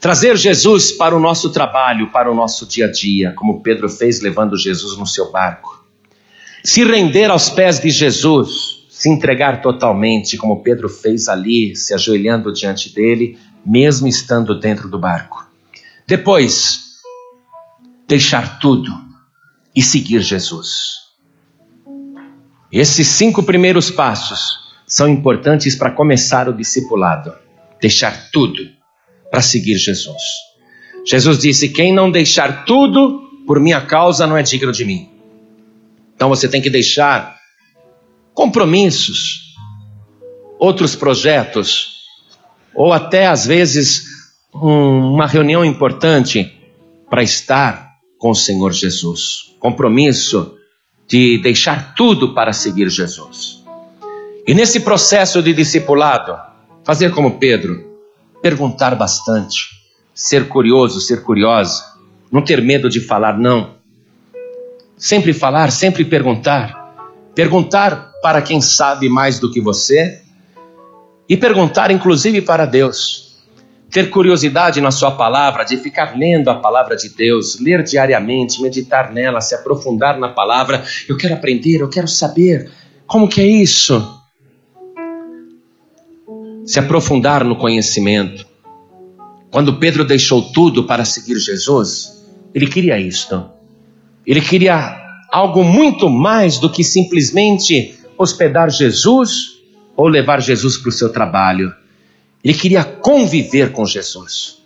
[0.00, 4.20] Trazer Jesus para o nosso trabalho, para o nosso dia a dia, como Pedro fez
[4.20, 5.86] levando Jesus no seu barco.
[6.64, 12.52] Se render aos pés de Jesus, se entregar totalmente, como Pedro fez ali, se ajoelhando
[12.52, 13.36] diante dele,
[13.66, 15.44] mesmo estando dentro do barco.
[16.06, 17.00] Depois,
[18.06, 18.92] deixar tudo
[19.74, 21.08] e seguir Jesus.
[22.70, 27.34] Esses cinco primeiros passos são importantes para começar o discipulado.
[27.80, 28.62] Deixar tudo
[29.28, 30.22] para seguir Jesus.
[31.04, 35.10] Jesus disse: Quem não deixar tudo por minha causa não é digno de mim.
[36.14, 37.34] Então você tem que deixar
[38.34, 39.54] compromissos,
[40.58, 41.94] outros projetos,
[42.74, 44.04] ou até às vezes
[44.52, 46.52] um, uma reunião importante
[47.08, 49.54] para estar com o Senhor Jesus.
[49.60, 50.56] Compromisso
[51.06, 53.62] de deixar tudo para seguir Jesus.
[54.46, 56.36] E nesse processo de discipulado,
[56.82, 57.98] fazer como Pedro,
[58.42, 59.68] perguntar bastante,
[60.12, 61.82] ser curioso, ser curiosa,
[62.30, 63.74] não ter medo de falar não.
[64.96, 66.94] Sempre falar, sempre perguntar.
[67.34, 70.22] Perguntar para quem sabe mais do que você
[71.28, 73.44] e perguntar, inclusive, para Deus.
[73.90, 79.12] Ter curiosidade na Sua palavra, de ficar lendo a palavra de Deus, ler diariamente, meditar
[79.12, 80.82] nela, se aprofundar na palavra.
[81.06, 82.70] Eu quero aprender, eu quero saber
[83.06, 84.18] como que é isso.
[86.64, 88.46] Se aprofundar no conhecimento.
[89.50, 93.50] Quando Pedro deixou tudo para seguir Jesus, ele queria isto.
[94.26, 94.98] Ele queria
[95.30, 99.54] algo muito mais do que simplesmente hospedar Jesus
[99.96, 101.72] ou levar Jesus para o seu trabalho.
[102.42, 104.62] Ele queria conviver com Jesus.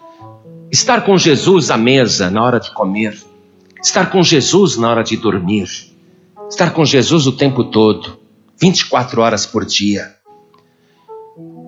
[0.70, 3.16] Estar com Jesus à mesa na hora de comer.
[3.82, 5.68] Estar com Jesus na hora de dormir.
[6.51, 8.18] Estar com Jesus o tempo todo,
[8.59, 10.14] 24 horas por dia.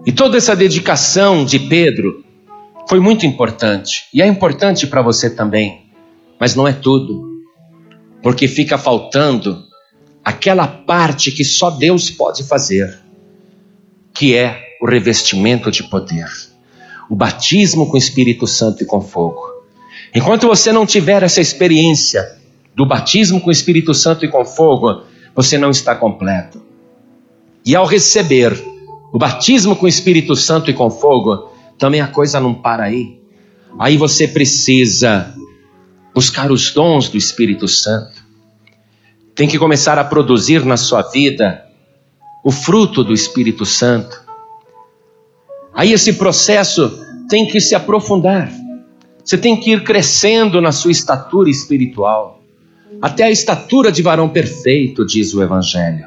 [0.06, 2.24] E toda essa dedicação de Pedro
[2.88, 4.06] foi muito importante.
[4.12, 5.90] E é importante para você também.
[6.40, 7.42] Mas não é tudo.
[8.22, 9.69] Porque fica faltando
[10.24, 12.98] aquela parte que só Deus pode fazer,
[14.14, 16.28] que é o revestimento de poder,
[17.08, 19.40] o batismo com o Espírito Santo e com fogo.
[20.14, 22.36] Enquanto você não tiver essa experiência
[22.74, 25.02] do batismo com o Espírito Santo e com fogo,
[25.34, 26.62] você não está completo.
[27.64, 28.52] E ao receber
[29.12, 33.20] o batismo com o Espírito Santo e com fogo, também a coisa não para aí.
[33.78, 35.34] Aí você precisa
[36.14, 38.19] buscar os dons do Espírito Santo
[39.40, 41.64] tem que começar a produzir na sua vida
[42.44, 44.22] o fruto do Espírito Santo.
[45.72, 48.52] Aí esse processo tem que se aprofundar.
[49.24, 52.42] Você tem que ir crescendo na sua estatura espiritual,
[53.00, 56.06] até a estatura de varão perfeito, diz o Evangelho.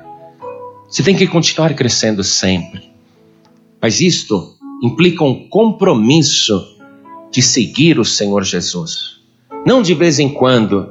[0.88, 2.84] Você tem que continuar crescendo sempre.
[3.82, 4.54] Mas isto
[4.84, 6.78] implica um compromisso
[7.32, 9.20] de seguir o Senhor Jesus.
[9.66, 10.88] Não de vez em quando,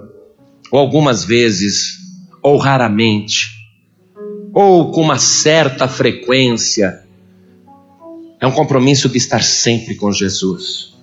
[0.72, 2.01] ou algumas vezes,
[2.42, 3.68] ou raramente,
[4.52, 7.02] ou com uma certa frequência.
[8.40, 10.94] É um compromisso de estar sempre com Jesus,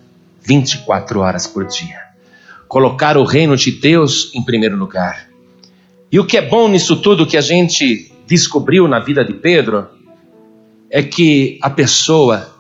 [0.41, 2.01] 24 horas por dia.
[2.67, 5.29] Colocar o reino de Deus em primeiro lugar.
[6.11, 9.87] E o que é bom nisso tudo que a gente descobriu na vida de Pedro
[10.89, 12.55] é que a pessoa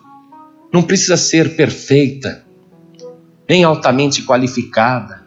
[0.71, 2.45] não precisa ser perfeita,
[3.47, 5.25] nem altamente qualificada,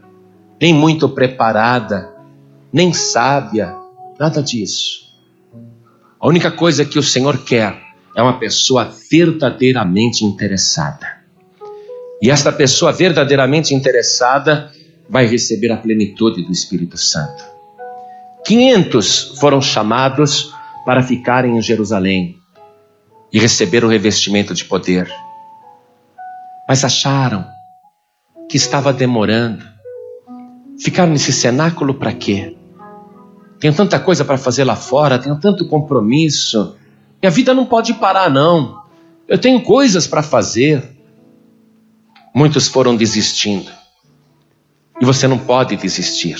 [0.60, 2.11] nem muito preparada,
[2.72, 3.76] nem sábia,
[4.18, 5.02] nada disso.
[6.18, 7.76] A única coisa que o Senhor quer
[8.16, 11.20] é uma pessoa verdadeiramente interessada.
[12.22, 14.70] E esta pessoa verdadeiramente interessada
[15.08, 17.44] vai receber a plenitude do Espírito Santo.
[18.46, 20.54] 500 foram chamados
[20.86, 22.36] para ficarem em Jerusalém
[23.32, 25.12] e receber o revestimento de poder.
[26.68, 27.44] Mas acharam
[28.48, 29.64] que estava demorando.
[30.78, 32.56] Ficaram nesse cenáculo para quê?
[33.62, 36.74] Tenho tanta coisa para fazer lá fora, tenho tanto compromisso.
[37.22, 38.82] Minha vida não pode parar, não.
[39.28, 40.82] Eu tenho coisas para fazer.
[42.34, 43.70] Muitos foram desistindo.
[45.00, 46.36] E você não pode desistir.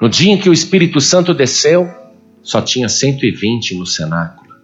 [0.00, 1.92] No dia em que o Espírito Santo desceu,
[2.40, 4.54] só tinha 120 no cenáculo.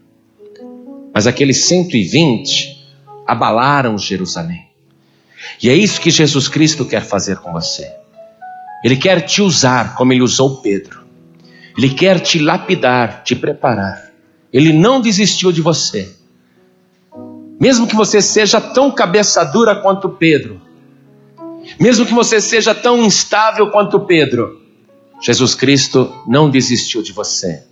[1.13, 2.87] Mas aqueles 120
[3.27, 4.69] abalaram Jerusalém.
[5.61, 7.93] E é isso que Jesus Cristo quer fazer com você.
[8.85, 10.98] Ele quer te usar como ele usou Pedro.
[11.79, 14.11] Ele quer te lapidar, te preparar.
[14.53, 16.13] Ele não desistiu de você.
[17.61, 20.61] Mesmo que você seja tão cabeça dura quanto Pedro,
[21.79, 24.61] mesmo que você seja tão instável quanto Pedro,
[25.23, 27.63] Jesus Cristo não desistiu de você.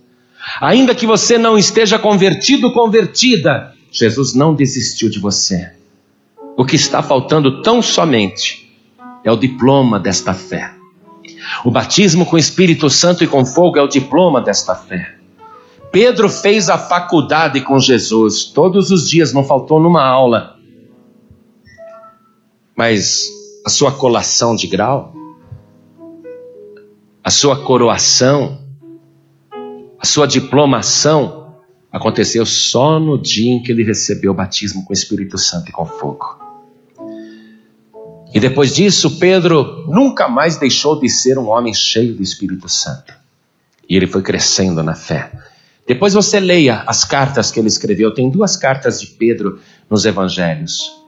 [0.61, 5.69] Ainda que você não esteja convertido, convertida, Jesus não desistiu de você.
[6.55, 8.73] O que está faltando tão somente
[9.23, 10.76] é o diploma desta fé.
[11.65, 15.15] O batismo com o Espírito Santo e com fogo é o diploma desta fé.
[15.91, 20.57] Pedro fez a faculdade com Jesus todos os dias, não faltou numa aula.
[22.75, 23.27] Mas
[23.65, 25.13] a sua colação de grau,
[27.23, 28.59] a sua coroação,
[29.99, 31.55] a sua diplomação
[31.91, 35.71] aconteceu só no dia em que ele recebeu o batismo com o Espírito Santo e
[35.71, 36.46] com fogo.
[38.37, 43.11] E depois disso, Pedro nunca mais deixou de ser um homem cheio do Espírito Santo.
[43.89, 45.31] E ele foi crescendo na fé.
[45.87, 48.13] Depois você leia as cartas que ele escreveu.
[48.13, 49.59] Tem duas cartas de Pedro
[49.89, 51.01] nos evangelhos.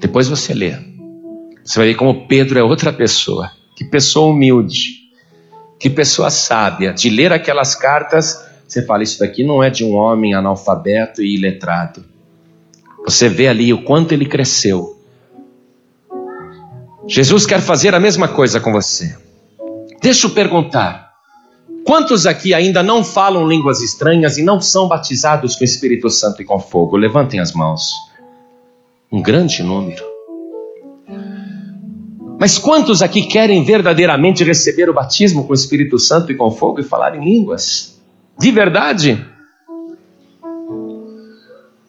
[0.00, 0.74] Depois você lê.
[1.62, 3.52] Você vai ver como Pedro é outra pessoa.
[3.76, 4.94] Que pessoa humilde.
[5.78, 6.92] Que pessoa sábia.
[6.92, 11.36] De ler aquelas cartas, você fala: Isso daqui não é de um homem analfabeto e
[11.36, 12.04] iletrado.
[13.04, 14.97] Você vê ali o quanto ele cresceu
[17.08, 19.16] Jesus quer fazer a mesma coisa com você.
[20.02, 21.12] Deixa eu perguntar:
[21.84, 26.42] quantos aqui ainda não falam línguas estranhas e não são batizados com o Espírito Santo
[26.42, 26.98] e com fogo?
[26.98, 27.92] Levantem as mãos.
[29.10, 30.04] Um grande número.
[32.38, 36.78] Mas quantos aqui querem verdadeiramente receber o batismo com o Espírito Santo e com fogo
[36.78, 37.98] e falar em línguas?
[38.38, 39.26] De verdade?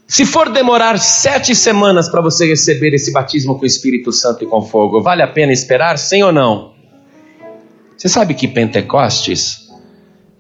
[0.10, 4.48] Se for demorar sete semanas para você receber esse batismo com o Espírito Santo e
[4.48, 6.74] com fogo, vale a pena esperar, sim ou não?
[7.96, 9.70] Você sabe que Pentecostes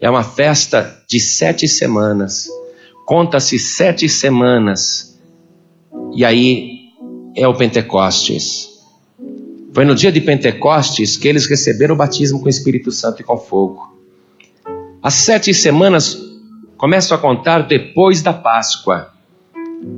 [0.01, 2.47] é uma festa de sete semanas.
[3.05, 5.21] Conta-se sete semanas.
[6.15, 6.89] E aí
[7.37, 8.69] é o Pentecostes.
[9.71, 13.23] Foi no dia de Pentecostes que eles receberam o batismo com o Espírito Santo e
[13.23, 13.95] com fogo.
[15.03, 16.17] As sete semanas
[16.75, 19.18] começam a contar depois da Páscoa.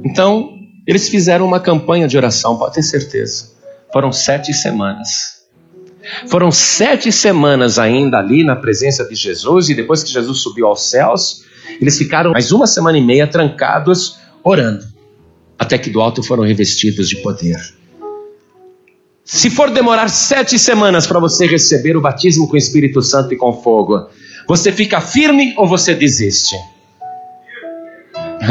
[0.04, 0.58] Então,
[0.88, 3.52] eles fizeram uma campanha de oração, pode ter certeza.
[3.92, 5.42] Foram sete semanas.
[6.28, 10.90] Foram sete semanas ainda ali na presença de Jesus, e depois que Jesus subiu aos
[10.90, 11.44] céus,
[11.80, 14.86] eles ficaram mais uma semana e meia trancados orando,
[15.58, 17.58] até que do alto foram revestidos de poder.
[19.24, 23.38] Se for demorar sete semanas para você receber o batismo com o Espírito Santo e
[23.38, 24.10] com fogo,
[24.48, 26.56] você fica firme ou você desiste?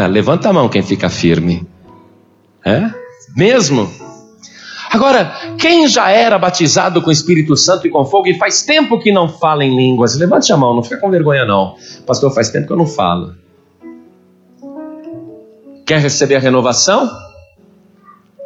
[0.09, 1.67] Levanta a mão quem fica firme.
[2.65, 2.91] É?
[3.37, 3.91] Mesmo?
[4.91, 8.99] Agora, quem já era batizado com o Espírito Santo e com fogo e faz tempo
[8.99, 11.77] que não fala em línguas, levante a mão, não fica com vergonha não.
[12.07, 13.35] Pastor, faz tempo que eu não falo.
[15.87, 17.09] Quer receber a renovação?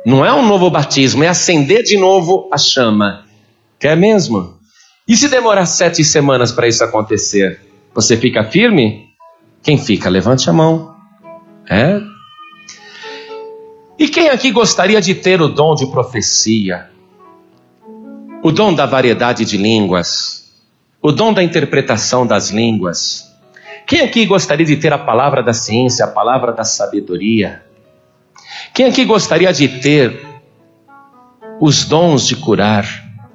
[0.04, 3.24] Não é um novo batismo, é acender de novo a chama.
[3.78, 4.58] Quer mesmo?
[5.08, 7.60] E se demorar sete semanas para isso acontecer?
[7.94, 9.06] Você fica firme?
[9.62, 10.10] Quem fica?
[10.10, 10.93] Levante a mão.
[11.68, 12.00] É?
[13.98, 16.90] E quem aqui gostaria de ter o dom de profecia?
[18.42, 20.52] O dom da variedade de línguas?
[21.00, 23.24] O dom da interpretação das línguas?
[23.86, 27.62] Quem aqui gostaria de ter a palavra da ciência, a palavra da sabedoria?
[28.74, 30.26] Quem aqui gostaria de ter
[31.60, 32.86] os dons de curar,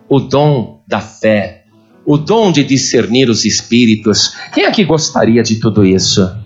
[0.07, 1.63] o dom da fé,
[2.05, 4.35] o dom de discernir os espíritos?
[4.53, 6.38] Quem aqui gostaria de tudo isso?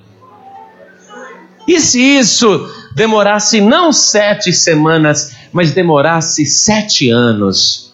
[1.67, 7.93] E se isso demorasse não sete semanas, mas demorasse sete anos,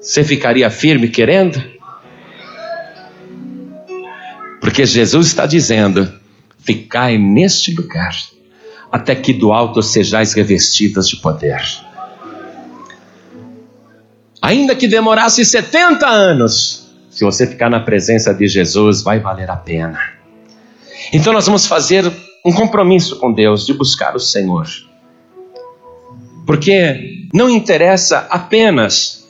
[0.00, 1.62] você ficaria firme querendo?
[4.60, 6.12] Porque Jesus está dizendo:
[6.58, 8.14] ficai neste lugar,
[8.90, 11.62] até que do alto sejais revestidas de poder.
[14.42, 19.56] Ainda que demorasse 70 anos, se você ficar na presença de Jesus, vai valer a
[19.56, 19.98] pena.
[21.12, 22.12] Então nós vamos fazer
[22.46, 24.68] um compromisso com Deus de buscar o Senhor.
[26.46, 29.26] Porque não interessa apenas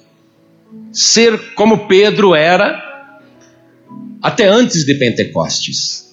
[0.93, 2.79] ser como Pedro era
[4.21, 6.05] até antes de Pentecostes.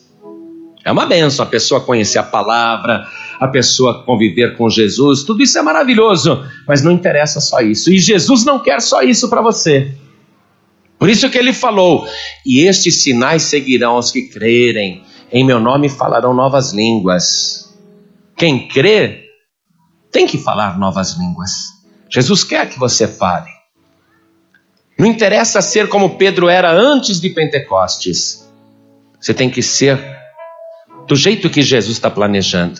[0.85, 3.05] É uma benção a pessoa conhecer a palavra,
[3.37, 7.91] a pessoa conviver com Jesus, tudo isso é maravilhoso, mas não interessa só isso.
[7.91, 9.93] E Jesus não quer só isso para você.
[10.97, 12.07] Por isso que ele falou:
[12.45, 15.03] "E estes sinais seguirão os que crerem,
[15.33, 17.75] em meu nome falarão novas línguas.
[18.37, 19.23] Quem crê
[20.11, 21.51] tem que falar novas línguas.
[22.07, 23.49] Jesus quer que você fale.
[24.97, 28.47] Não interessa ser como Pedro era antes de Pentecostes.
[29.19, 29.99] Você tem que ser
[31.07, 32.79] do jeito que Jesus está planejando.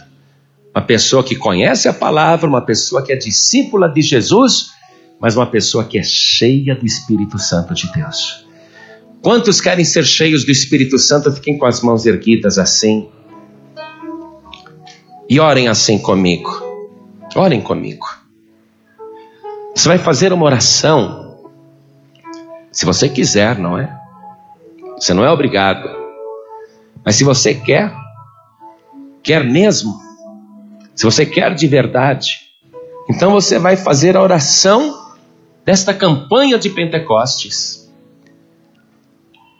[0.76, 4.74] Uma pessoa que conhece a palavra, uma pessoa que é discípula de Jesus,
[5.20, 8.43] mas uma pessoa que é cheia do Espírito Santo de Deus.
[9.24, 11.32] Quantos querem ser cheios do Espírito Santo?
[11.32, 13.10] Fiquem com as mãos erguidas assim.
[15.30, 16.52] E orem assim comigo.
[17.34, 18.06] Orem comigo.
[19.74, 21.38] Você vai fazer uma oração.
[22.70, 23.98] Se você quiser, não é?
[24.98, 25.90] Você não é obrigado.
[27.06, 27.96] Mas se você quer,
[29.24, 29.94] quer mesmo,
[30.94, 32.42] se você quer de verdade,
[33.10, 34.94] então você vai fazer a oração
[35.64, 37.83] desta campanha de Pentecostes.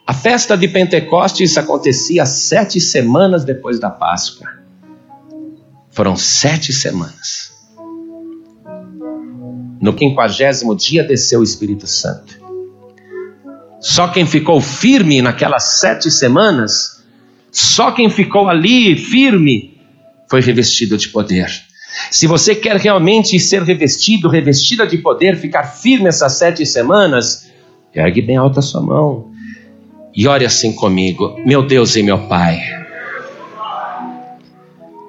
[0.06, 4.46] A festa de Pentecostes acontecia sete semanas depois da Páscoa.
[5.90, 7.54] Foram sete semanas.
[9.80, 12.38] No quinquagésimo dia desceu o Espírito Santo.
[13.80, 17.02] Só quem ficou firme naquelas sete semanas,
[17.50, 19.80] só quem ficou ali firme,
[20.28, 21.48] foi revestido de poder.
[22.10, 27.50] Se você quer realmente ser revestido, revestida de poder, ficar firme essas sete semanas,
[27.94, 29.33] ergue bem alta a sua mão
[30.14, 32.60] e ore assim comigo: Meu Deus e meu Pai,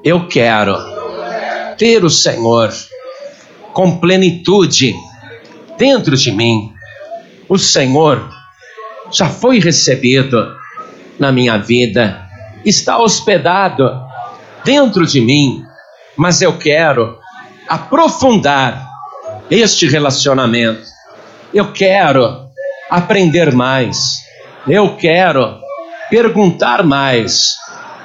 [0.03, 0.75] eu quero
[1.77, 2.73] ter o Senhor
[3.73, 4.93] com plenitude
[5.77, 6.71] dentro de mim.
[7.47, 8.29] O Senhor
[9.11, 10.55] já foi recebido
[11.19, 12.27] na minha vida,
[12.63, 13.91] está hospedado
[14.63, 15.63] dentro de mim,
[16.17, 17.19] mas eu quero
[17.69, 18.89] aprofundar
[19.49, 20.83] este relacionamento.
[21.53, 22.49] Eu quero
[22.89, 24.24] aprender mais
[24.67, 25.59] eu quero
[26.09, 27.55] perguntar mais.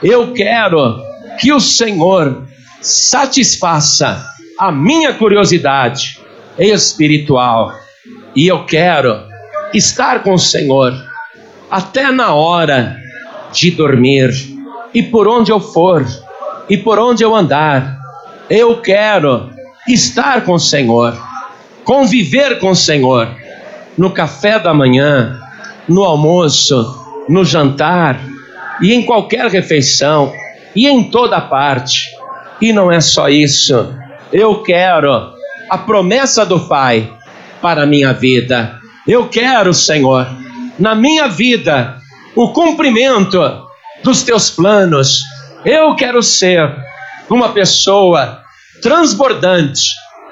[0.03, 1.03] Eu quero
[1.39, 2.47] que o Senhor
[2.81, 4.25] satisfaça
[4.59, 6.19] a minha curiosidade
[6.59, 7.73] espiritual.
[8.35, 9.23] E eu quero
[9.73, 10.93] estar com o Senhor
[11.71, 12.97] até na hora
[13.53, 14.31] de dormir.
[14.93, 16.05] E por onde eu for,
[16.69, 17.99] e por onde eu andar,
[18.49, 19.51] eu quero
[19.89, 21.17] estar com o Senhor,
[21.85, 23.29] conviver com o Senhor
[23.97, 25.40] no café da manhã,
[25.91, 28.21] no almoço, no jantar
[28.81, 30.33] e em qualquer refeição
[30.75, 32.09] e em toda parte.
[32.61, 33.93] E não é só isso.
[34.33, 35.35] Eu quero
[35.69, 37.13] a promessa do Pai
[37.61, 38.79] para a minha vida.
[39.07, 40.29] Eu quero, Senhor,
[40.79, 41.99] na minha vida,
[42.37, 43.41] o cumprimento
[44.05, 45.23] dos teus planos.
[45.65, 46.73] Eu quero ser
[47.29, 48.41] uma pessoa
[48.81, 49.83] transbordante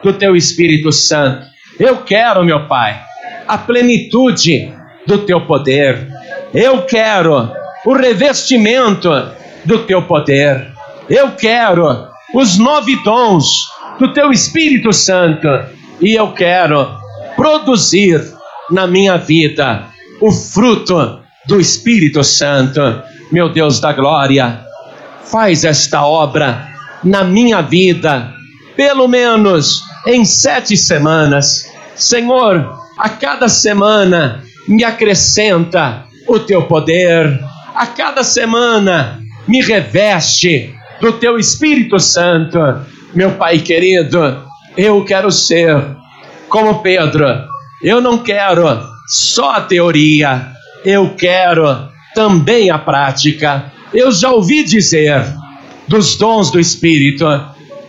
[0.04, 1.46] do teu Espírito Santo.
[1.80, 3.02] Eu quero, meu Pai,
[3.46, 4.77] a plenitude
[5.08, 6.06] do teu poder.
[6.52, 7.50] Eu quero
[7.84, 9.10] o revestimento
[9.64, 10.70] do teu poder.
[11.08, 13.46] Eu quero os nove dons
[13.98, 15.48] do teu Espírito Santo.
[16.00, 16.86] E eu quero
[17.34, 18.22] produzir
[18.70, 19.86] na minha vida
[20.20, 22.80] o fruto do Espírito Santo.
[23.32, 24.60] Meu Deus da glória,
[25.24, 26.68] faz esta obra
[27.02, 28.30] na minha vida,
[28.76, 31.66] pelo menos em sete semanas.
[31.94, 37.40] Senhor, a cada semana me acrescenta o teu poder.
[37.74, 42.58] A cada semana me reveste do teu Espírito Santo.
[43.14, 44.44] Meu Pai querido,
[44.76, 45.82] eu quero ser
[46.48, 47.26] como Pedro.
[47.82, 48.64] Eu não quero
[49.06, 50.52] só a teoria,
[50.84, 53.72] eu quero também a prática.
[53.94, 55.24] Eu já ouvi dizer
[55.86, 57.24] dos dons do Espírito,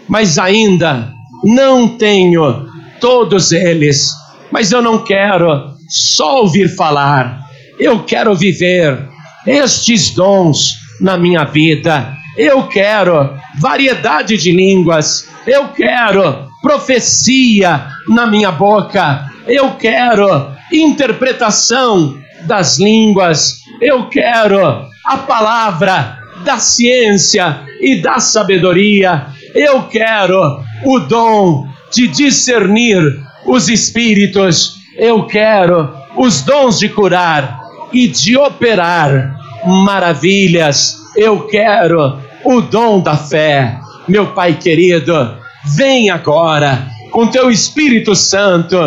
[0.08, 1.12] mas ainda
[1.44, 2.68] não tenho
[3.02, 4.14] todos eles.
[4.52, 7.40] Mas eu não quero só ouvir falar,
[7.80, 9.10] eu quero viver
[9.46, 12.16] estes dons na minha vida.
[12.38, 22.78] Eu quero variedade de línguas, eu quero profecia na minha boca, eu quero interpretação das
[22.78, 32.08] línguas, eu quero a palavra da ciência e da sabedoria, eu quero o dom de
[32.08, 33.02] discernir
[33.46, 37.60] os espíritos, eu quero os dons de curar
[37.92, 43.80] e de operar maravilhas, eu quero o dom da fé.
[44.08, 45.38] Meu Pai querido,
[45.76, 48.78] vem agora com teu Espírito Santo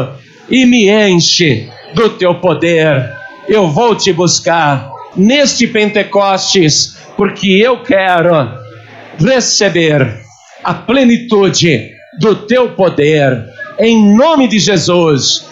[0.49, 3.11] e me enche do teu poder.
[3.49, 8.51] Eu vou te buscar neste Pentecostes, porque eu quero
[9.19, 10.21] receber
[10.63, 13.45] a plenitude do teu poder.
[13.79, 15.52] Em nome de Jesus,